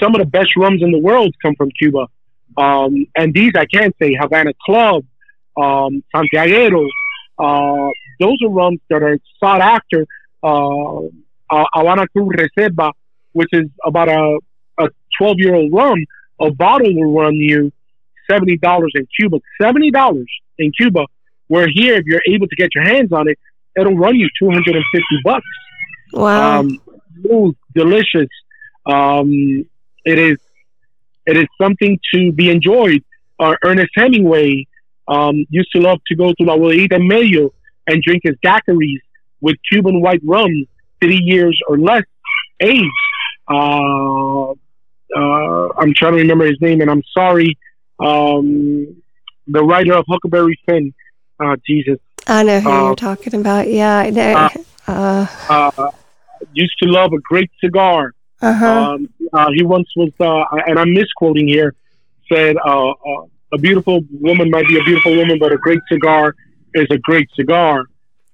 [0.01, 2.09] Some of the best rums in the world come from Cuba.
[2.59, 5.05] Um, and these I can say Havana Club,
[5.57, 6.85] um, Santiago,
[7.39, 7.89] uh,
[8.19, 10.07] those are rums that are sought after.
[10.43, 11.03] Uh,
[11.51, 12.93] uh, Havana Cruz Reserva,
[13.33, 14.39] which is about a,
[14.79, 14.89] a
[15.19, 15.99] 12 year old rum,
[16.41, 17.73] a bottle will run you
[18.31, 18.59] $70
[18.95, 19.39] in Cuba.
[19.63, 20.25] $70
[20.59, 21.07] in Cuba,
[21.47, 23.39] where here, if you're able to get your hands on it,
[23.79, 25.47] it'll run you 250 bucks.
[26.13, 26.61] Wow.
[26.61, 26.81] Um,
[27.21, 28.29] smooth, delicious.
[28.85, 29.65] Um,
[30.05, 30.39] it is
[31.29, 33.05] it is something to be enjoyed.
[33.39, 34.67] Uh, Ernest Hemingway
[35.07, 37.53] um, used to love to go to La Bodeguita Medio
[37.87, 39.01] and drink his daiquiris
[39.43, 40.51] with Cuban white rum,
[41.03, 42.05] three years or less
[42.61, 42.83] age.
[43.47, 47.59] Uh, uh, I'm trying to remember his name, and I'm sorry.
[48.01, 49.03] Um,
[49.47, 50.95] the writer of Huckleberry Finn,
[51.39, 51.99] uh, Jesus.
[52.27, 53.69] I know who you're uh, talking about.
[53.69, 54.49] Yeah, I know.
[54.87, 55.91] Uh,
[56.55, 58.15] used to love a great cigar.
[58.41, 58.93] Uh-huh.
[58.93, 61.75] Um, uh, he once was, uh, and I'm misquoting here,
[62.33, 66.35] said, uh, uh, "A beautiful woman might be a beautiful woman, but a great cigar
[66.75, 67.85] is a great cigar."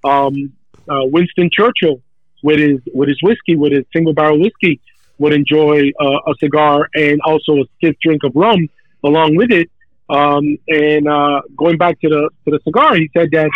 [0.05, 0.53] Um,
[0.89, 2.03] uh, Winston Churchill,
[2.43, 4.81] with his with his whiskey, with his single barrel whiskey,
[5.19, 8.69] would enjoy uh, a cigar and also a stiff drink of rum
[9.05, 9.71] along with it.
[10.11, 11.07] Um, and
[11.57, 13.51] going back to the to the cigar, he said that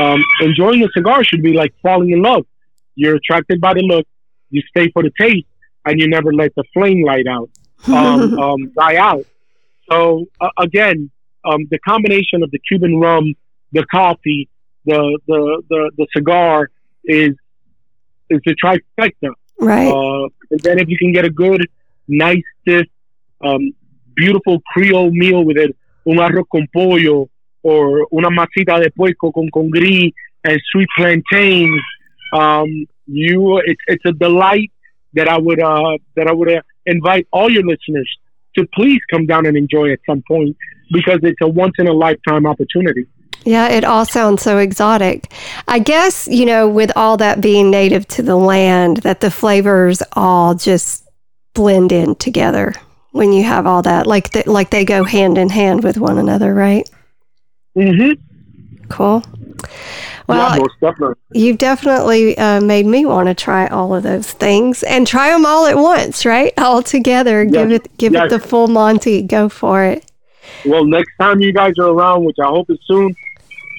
[0.00, 2.46] um, enjoying a cigar should be like falling in love.
[2.94, 4.06] You're attracted by the look,
[4.50, 5.46] you stay for the taste,
[5.84, 7.50] and you never let the flame light out,
[7.88, 9.24] um, um, die out.
[9.90, 11.10] So uh, again,
[11.44, 13.34] um, the combination of the Cuban rum,
[13.72, 14.48] the coffee,
[14.84, 16.70] the the the, the cigar
[17.04, 17.34] is
[18.28, 19.32] is the trifecta.
[19.58, 19.88] Right.
[19.88, 21.68] Uh, and then if you can get a good,
[22.08, 22.86] nice, stiff,
[23.42, 23.72] um,
[24.14, 25.76] beautiful Creole meal with it,
[26.06, 27.28] un arroz con pollo
[27.62, 30.12] or una masita de puerco con congri
[30.44, 31.80] and sweet plantains,
[32.32, 34.72] um, you it's it's a delight
[35.14, 38.08] that I would uh, that I would uh, invite all your listeners
[38.56, 40.56] to please come down and enjoy at some point
[40.92, 43.06] because it's a once in a lifetime opportunity.
[43.44, 45.32] Yeah, it all sounds so exotic.
[45.66, 50.02] I guess, you know, with all that being native to the land, that the flavors
[50.12, 51.08] all just
[51.54, 52.74] blend in together
[53.12, 54.06] when you have all that.
[54.06, 56.88] Like, like they go hand in hand with one another, right?
[57.74, 58.12] Hmm.
[58.90, 59.22] Cool.
[60.26, 61.16] Well, yeah, definitely.
[61.32, 65.44] you've definitely uh, made me want to try all of those things and try them
[65.44, 66.52] all at once, right?
[66.56, 67.42] All together.
[67.42, 67.52] Yes.
[67.52, 68.26] Give it, give yes.
[68.26, 69.22] it the full Monty.
[69.22, 70.10] Go for it.
[70.64, 73.14] Well, next time you guys are around, which I hope is soon,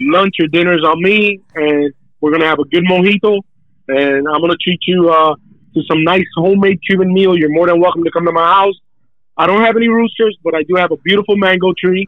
[0.01, 3.41] lunch or dinner's on me, and we're gonna have a good mojito
[3.87, 5.35] and I'm gonna treat you uh,
[5.73, 7.37] to some nice homemade Cuban meal.
[7.37, 8.75] You're more than welcome to come to my house.
[9.37, 12.07] I don't have any roosters, but I do have a beautiful mango tree,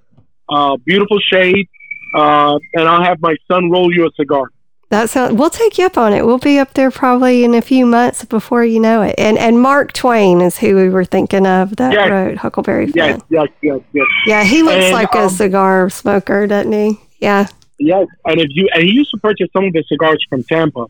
[0.50, 1.68] uh, beautiful shade,
[2.14, 4.50] uh, and I'll have my son roll you a cigar.
[4.90, 5.34] That sounds.
[5.34, 6.24] We'll take you up on it.
[6.24, 9.16] We'll be up there probably in a few months before you know it.
[9.18, 12.12] And and Mark Twain is who we were thinking of that Yes.
[12.12, 12.96] wrote Huckleberry Finn.
[12.96, 14.08] Yes, yes, yes, yes.
[14.28, 17.00] Yeah, he looks And, like um, a cigar smoker, doesn't he?
[17.20, 17.48] Yeah.
[17.80, 20.86] Yes, and if you and he used to purchase some of the cigars from Tampa,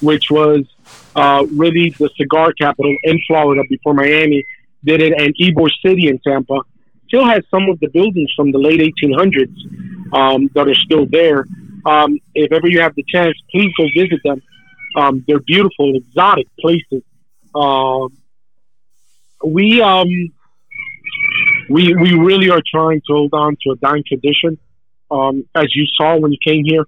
[0.00, 0.64] which was
[1.16, 4.46] uh, really the cigar capital in Florida before Miami
[4.84, 6.60] did it, and Ybor City in Tampa
[7.08, 11.44] still has some of the buildings from the late 1800s um, that are still there.
[11.86, 14.42] Um, if ever you have the chance, please go visit them.
[14.96, 17.02] Um, they're beautiful, exotic places.
[17.54, 18.16] Um,
[19.44, 20.08] we um,
[21.68, 24.58] we we really are trying to hold on to a dying tradition
[25.10, 26.84] um, as you saw when you came here,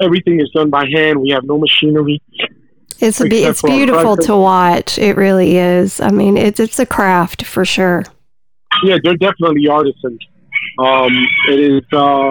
[0.00, 1.20] everything is done by hand.
[1.20, 2.22] We have no machinery.
[2.98, 4.98] It's a be- it's beautiful to watch.
[4.98, 6.00] It really is.
[6.00, 8.04] I mean, it's it's a craft for sure.
[8.82, 10.20] Yeah, they're definitely artisans.
[10.78, 11.12] Um,
[11.48, 12.30] it is uh,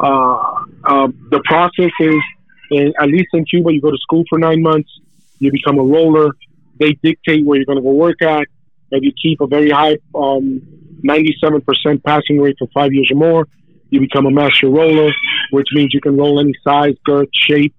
[0.00, 2.22] uh, uh, the process is,
[2.70, 4.90] in, at least in Cuba, you go to school for nine months,
[5.38, 6.30] you become a roller.
[6.78, 8.46] They dictate where you're going to go work at.
[8.90, 10.62] If you keep a very high um,
[11.04, 13.48] 97% passing rate for five years or more,
[13.90, 15.12] you become a master roller,
[15.50, 17.74] which means you can roll any size, girth, shape,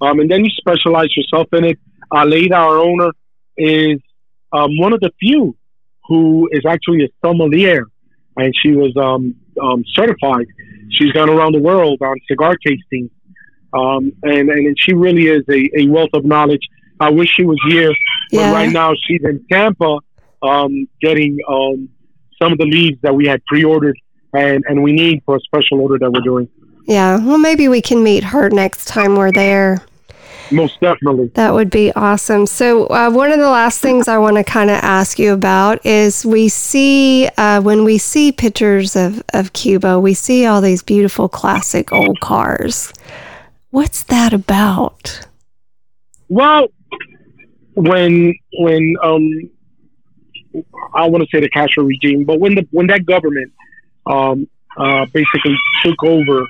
[0.00, 1.78] um, and then you specialize yourself in it.
[2.12, 3.10] Aleida, our owner,
[3.56, 4.00] is
[4.52, 5.56] um, one of the few
[6.08, 7.84] who is actually a sommelier,
[8.36, 10.46] and she was um, um, certified.
[10.90, 13.10] She's gone around the world on cigar tasting,
[13.72, 16.62] um, and and she really is a, a wealth of knowledge.
[16.98, 17.90] I wish she was here,
[18.32, 18.52] but Yeah.
[18.52, 19.98] right now she's in Tampa,
[20.42, 21.88] um, getting um,
[22.40, 23.96] some of the leaves that we had pre-ordered,
[24.34, 26.48] and and we need for a special order that we're doing.
[26.86, 27.18] Yeah.
[27.18, 29.78] Well, maybe we can meet her next time we're there.
[30.52, 31.30] Most definitely.
[31.34, 32.46] That would be awesome.
[32.46, 35.84] So, uh, one of the last things I want to kind of ask you about
[35.86, 40.82] is we see, uh, when we see pictures of, of Cuba, we see all these
[40.82, 42.92] beautiful classic old cars.
[43.70, 45.20] What's that about?
[46.28, 46.68] Well,
[47.74, 49.50] when when um,
[50.94, 53.52] I want to say the Castro regime, but when the when that government
[54.06, 56.44] um, uh, basically took over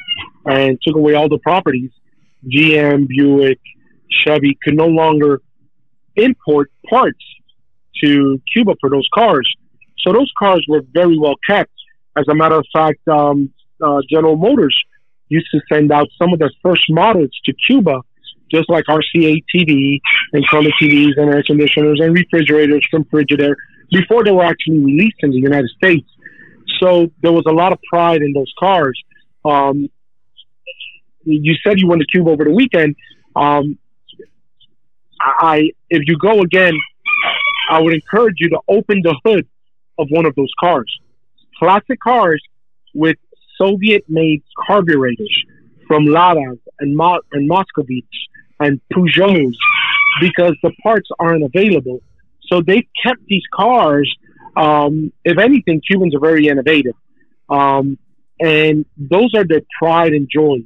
[0.46, 1.90] and took away all the properties,
[2.46, 3.60] GM, Buick,
[4.10, 5.40] Chevy could no longer
[6.16, 7.24] import parts
[8.02, 9.48] to Cuba for those cars.
[9.98, 11.72] So those cars were very well kept.
[12.16, 13.52] As a matter of fact, um,
[13.82, 14.76] uh, General Motors
[15.28, 18.00] used to send out some of their first models to Cuba,
[18.50, 20.00] just like RCA TV
[20.32, 23.54] and color TVs and air conditioners and refrigerators from Frigidaire
[23.90, 26.08] before they were actually released in the United States.
[26.80, 29.00] So there was a lot of pride in those cars.
[29.44, 29.88] Um,
[31.24, 32.96] you said you went to Cuba over the weekend.
[33.36, 33.78] Um,
[35.20, 36.74] I, if you go again,
[37.70, 39.46] I would encourage you to open the hood
[39.98, 40.90] of one of those cars.
[41.58, 42.42] Classic cars
[42.94, 43.16] with
[43.58, 45.44] Soviet-made carburetors
[45.86, 48.04] from Ladas and, Mo- and Moscovich
[48.58, 49.56] and Peugeots
[50.20, 52.00] because the parts aren't available.
[52.46, 54.12] So they've kept these cars.
[54.56, 56.94] Um, if anything, Cubans are very innovative.
[57.48, 57.98] Um,
[58.40, 60.60] and those are their pride and joy.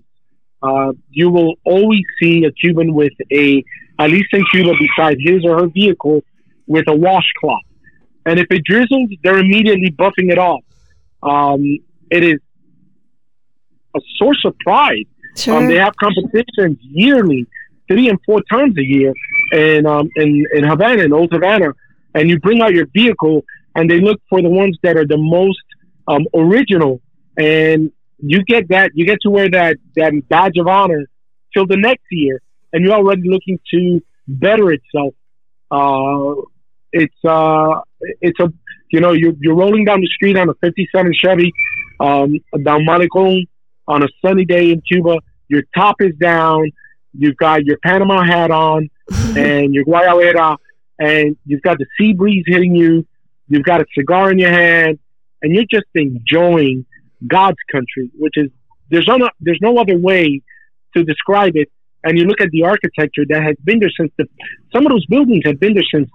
[0.63, 3.65] Uh, you will always see a Cuban with a,
[3.99, 6.23] at least in Cuba, beside his or her vehicle,
[6.67, 7.63] with a washcloth.
[8.27, 10.65] And if it drizzles, they're immediately buffing it off.
[11.23, 11.79] Um,
[12.11, 12.41] it is
[13.95, 15.07] a source of pride.
[15.37, 15.57] Sure.
[15.57, 17.47] Um, they have competitions yearly,
[17.89, 19.13] three and four times a year,
[19.53, 21.73] in um, in in Havana, in Old Havana,
[22.15, 25.19] and you bring out your vehicle, and they look for the ones that are the
[25.19, 25.65] most
[26.07, 27.01] um, original,
[27.37, 31.07] and you get that you get to wear that that badge of honor
[31.53, 32.41] till the next year,
[32.75, 35.15] and you're already looking to better itself.
[35.71, 36.43] Uh,
[36.93, 37.81] it's uh,
[38.21, 38.53] it's a
[38.91, 41.53] you know you're you're rolling down the street on a '57 Chevy,
[42.01, 43.47] um, down Malecon
[43.89, 45.17] on a sunny day in Cuba.
[45.49, 46.71] Your top is down.
[47.17, 48.91] You've got your Panama hat on
[49.37, 50.57] and your guayabera,
[50.99, 53.07] and you've got the sea breeze hitting you.
[53.49, 54.99] You've got a cigar in your hand,
[55.43, 56.87] and you're just enjoying
[57.27, 58.51] God's country, which is
[58.91, 60.43] there's no there's no other way
[60.97, 61.71] to describe it.
[62.05, 64.29] And you look at the architecture that has been there since the
[64.73, 66.09] some of those buildings have been there since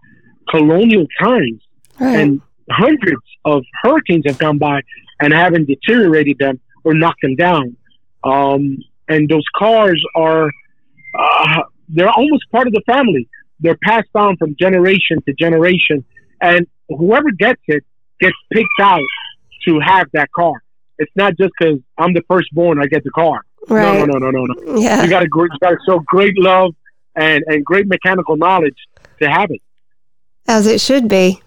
[0.50, 1.62] colonial times
[2.00, 2.20] right.
[2.20, 4.82] and hundreds of hurricanes have gone by
[5.20, 7.76] and haven't deteriorated them or knocked them down.
[8.24, 8.78] Um,
[9.08, 10.50] and those cars are,
[11.18, 13.28] uh, they're almost part of the family.
[13.60, 16.06] They're passed on from generation to generation.
[16.42, 17.84] And whoever gets it
[18.20, 19.02] gets picked out
[19.68, 20.62] to have that car.
[21.00, 23.42] It's not just because I'm the firstborn, I get the car.
[23.70, 24.06] right.
[24.06, 25.04] No, no, no, no, no, Yeah.
[25.04, 26.76] you got to you got to show great love
[27.16, 28.78] and, and great mechanical knowledge
[29.22, 29.62] to have it.
[30.48, 31.42] As it should be.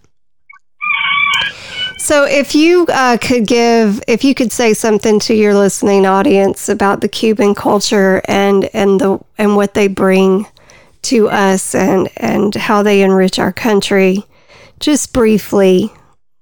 [1.98, 6.68] So, if you uh, could give, if you could say something to your listening audience
[6.68, 10.46] about the Cuban culture and and the and what they bring
[11.02, 14.24] to us and and how they enrich our country,
[14.80, 15.92] just briefly,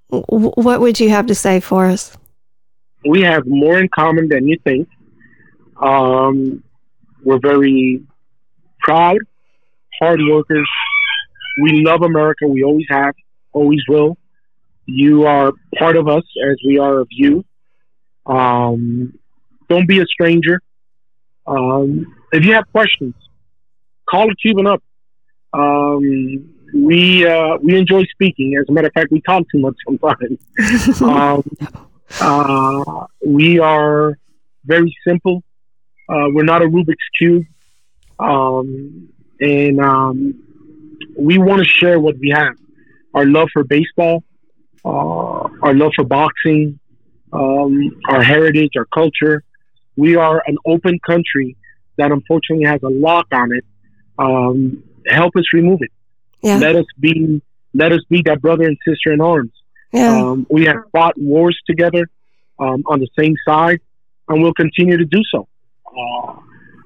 [0.08, 2.16] what would you have to say for us?
[3.04, 4.88] We have more in common than you think.
[5.80, 6.62] Um,
[7.24, 8.02] we're very
[8.80, 9.18] proud,
[10.00, 10.68] hard workers.
[11.62, 12.46] We love America.
[12.46, 13.14] We always have,
[13.52, 14.16] always will.
[14.86, 17.44] You are part of us as we are of you.
[18.26, 19.18] Um,
[19.68, 20.60] don't be a stranger.
[21.46, 23.14] Um, if you have questions,
[24.08, 24.82] call a Cuban up.
[25.52, 28.56] Um, we uh, we enjoy speaking.
[28.60, 30.38] As a matter of fact, we talk too much sometimes.
[32.20, 34.18] uh, we are
[34.64, 35.42] very simple.
[36.08, 37.44] Uh, we're not a Rubik's cube,
[38.18, 39.08] um,
[39.40, 40.42] and um,
[41.16, 42.54] we want to share what we have:
[43.14, 44.24] our love for baseball,
[44.84, 46.80] uh, our love for boxing,
[47.32, 49.44] um, our heritage, our culture.
[49.96, 51.56] We are an open country
[51.96, 53.64] that unfortunately has a lock on it.
[54.18, 55.92] Um, help us remove it.
[56.42, 56.58] Yeah.
[56.58, 57.40] Let us be.
[57.72, 59.52] Let us be that brother and sister in arms.
[59.92, 60.20] Yeah.
[60.20, 62.08] Um, we have fought wars together
[62.58, 63.80] um, on the same side,
[64.28, 65.48] and we'll continue to do so.
[65.86, 66.36] Uh,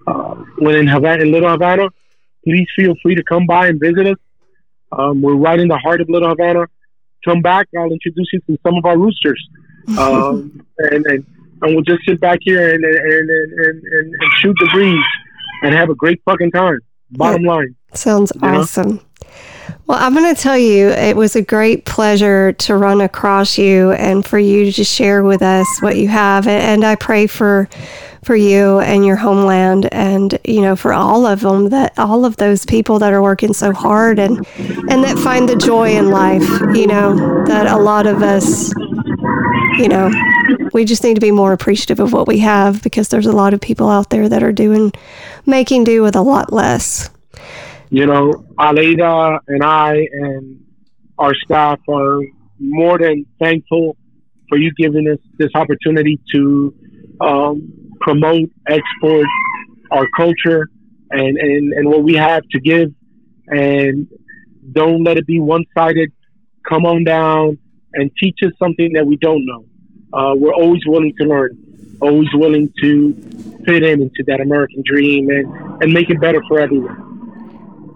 [0.07, 1.88] uh, when in Havana, in Little Havana,
[2.44, 4.18] please feel free to come by and visit us.
[4.92, 6.66] Um, we're right in the heart of Little Havana
[7.24, 7.68] come back.
[7.76, 9.42] I'll introduce you to some of our roosters,
[9.98, 11.26] um, and, and
[11.62, 15.05] and we'll just sit back here and and and, and, and, shoot the breeze
[15.62, 16.78] and have a great fucking time.
[17.12, 17.74] Bottom line.
[17.94, 18.32] Sounds
[18.86, 19.00] You know?
[19.87, 23.93] Well, I'm going to tell you, it was a great pleasure to run across you
[23.93, 26.47] and for you to share with us what you have.
[26.47, 27.69] And I pray for
[28.25, 32.39] for you and your homeland, and you know, for all of them that all of
[32.39, 34.39] those people that are working so hard and
[34.89, 36.49] and that find the joy in life.
[36.75, 38.73] You know, that a lot of us,
[39.79, 40.11] you know,
[40.73, 43.55] we just need to be more appreciative of what we have because there's a lot
[43.55, 44.93] of people out there that are doing
[45.45, 47.11] making do with a lot less.
[47.91, 50.64] You know, Aleida and I and
[51.18, 52.20] our staff are
[52.59, 53.97] more than thankful
[54.49, 56.74] for you giving us this opportunity to
[57.20, 59.26] um, promote, export
[59.91, 60.68] our culture
[61.11, 62.89] and, and, and what we have to give.
[63.49, 64.09] And
[64.72, 66.11] don't let it be one sided.
[66.68, 67.59] Come on down
[67.93, 69.66] and teach us something that we don't know.
[70.12, 73.12] Uh, we're always willing to learn, always willing to
[73.66, 77.14] fit in into that American dream and, and make it better for everyone.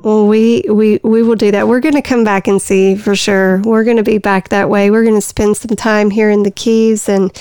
[0.00, 1.66] Well, we, we, we will do that.
[1.66, 3.60] We're going to come back and see for sure.
[3.64, 4.92] We're going to be back that way.
[4.92, 7.32] We're going to spend some time here in the Keys and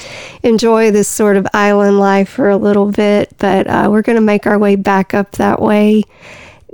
[0.41, 4.21] enjoy this sort of island life for a little bit, but uh, we're going to
[4.21, 6.03] make our way back up that way.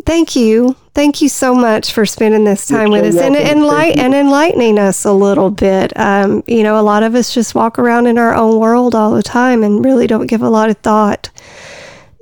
[0.06, 0.76] Thank you.
[0.94, 3.64] Thank you so much for spending this time You're with so us and, welcome.
[3.64, 5.92] enlight- and enlightening us a little bit.
[6.00, 9.12] Um, you know, a lot of us just walk around in our own world all
[9.12, 11.30] the time and really don't give a lot of thought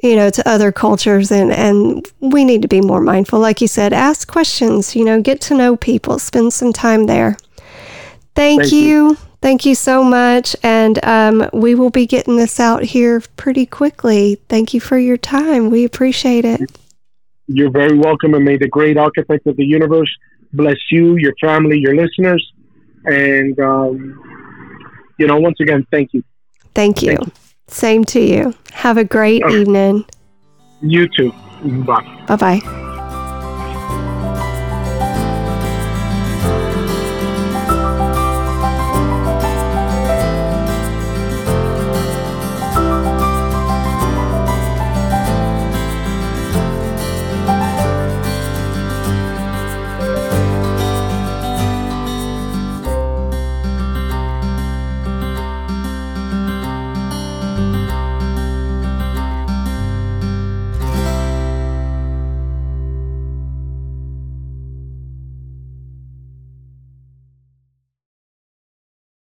[0.01, 3.39] you know, to other cultures and, and we need to be more mindful.
[3.39, 7.37] Like you said, ask questions, you know, get to know people, spend some time there.
[8.35, 8.79] Thank, Thank you.
[8.79, 9.17] you.
[9.41, 10.55] Thank you so much.
[10.63, 14.39] And um, we will be getting this out here pretty quickly.
[14.49, 15.69] Thank you for your time.
[15.69, 16.61] We appreciate it.
[17.47, 20.09] You're very welcome, and may the great architect of the universe
[20.53, 22.53] bless you, your family, your listeners.
[23.05, 26.23] And, um, you know, once again, thank you.
[26.73, 27.17] Thank you.
[27.71, 28.53] Same to you.
[28.73, 29.61] Have a great Okay.
[29.61, 30.05] evening.
[30.81, 31.31] You too.
[31.85, 32.25] Bye.
[32.27, 32.87] Bye bye.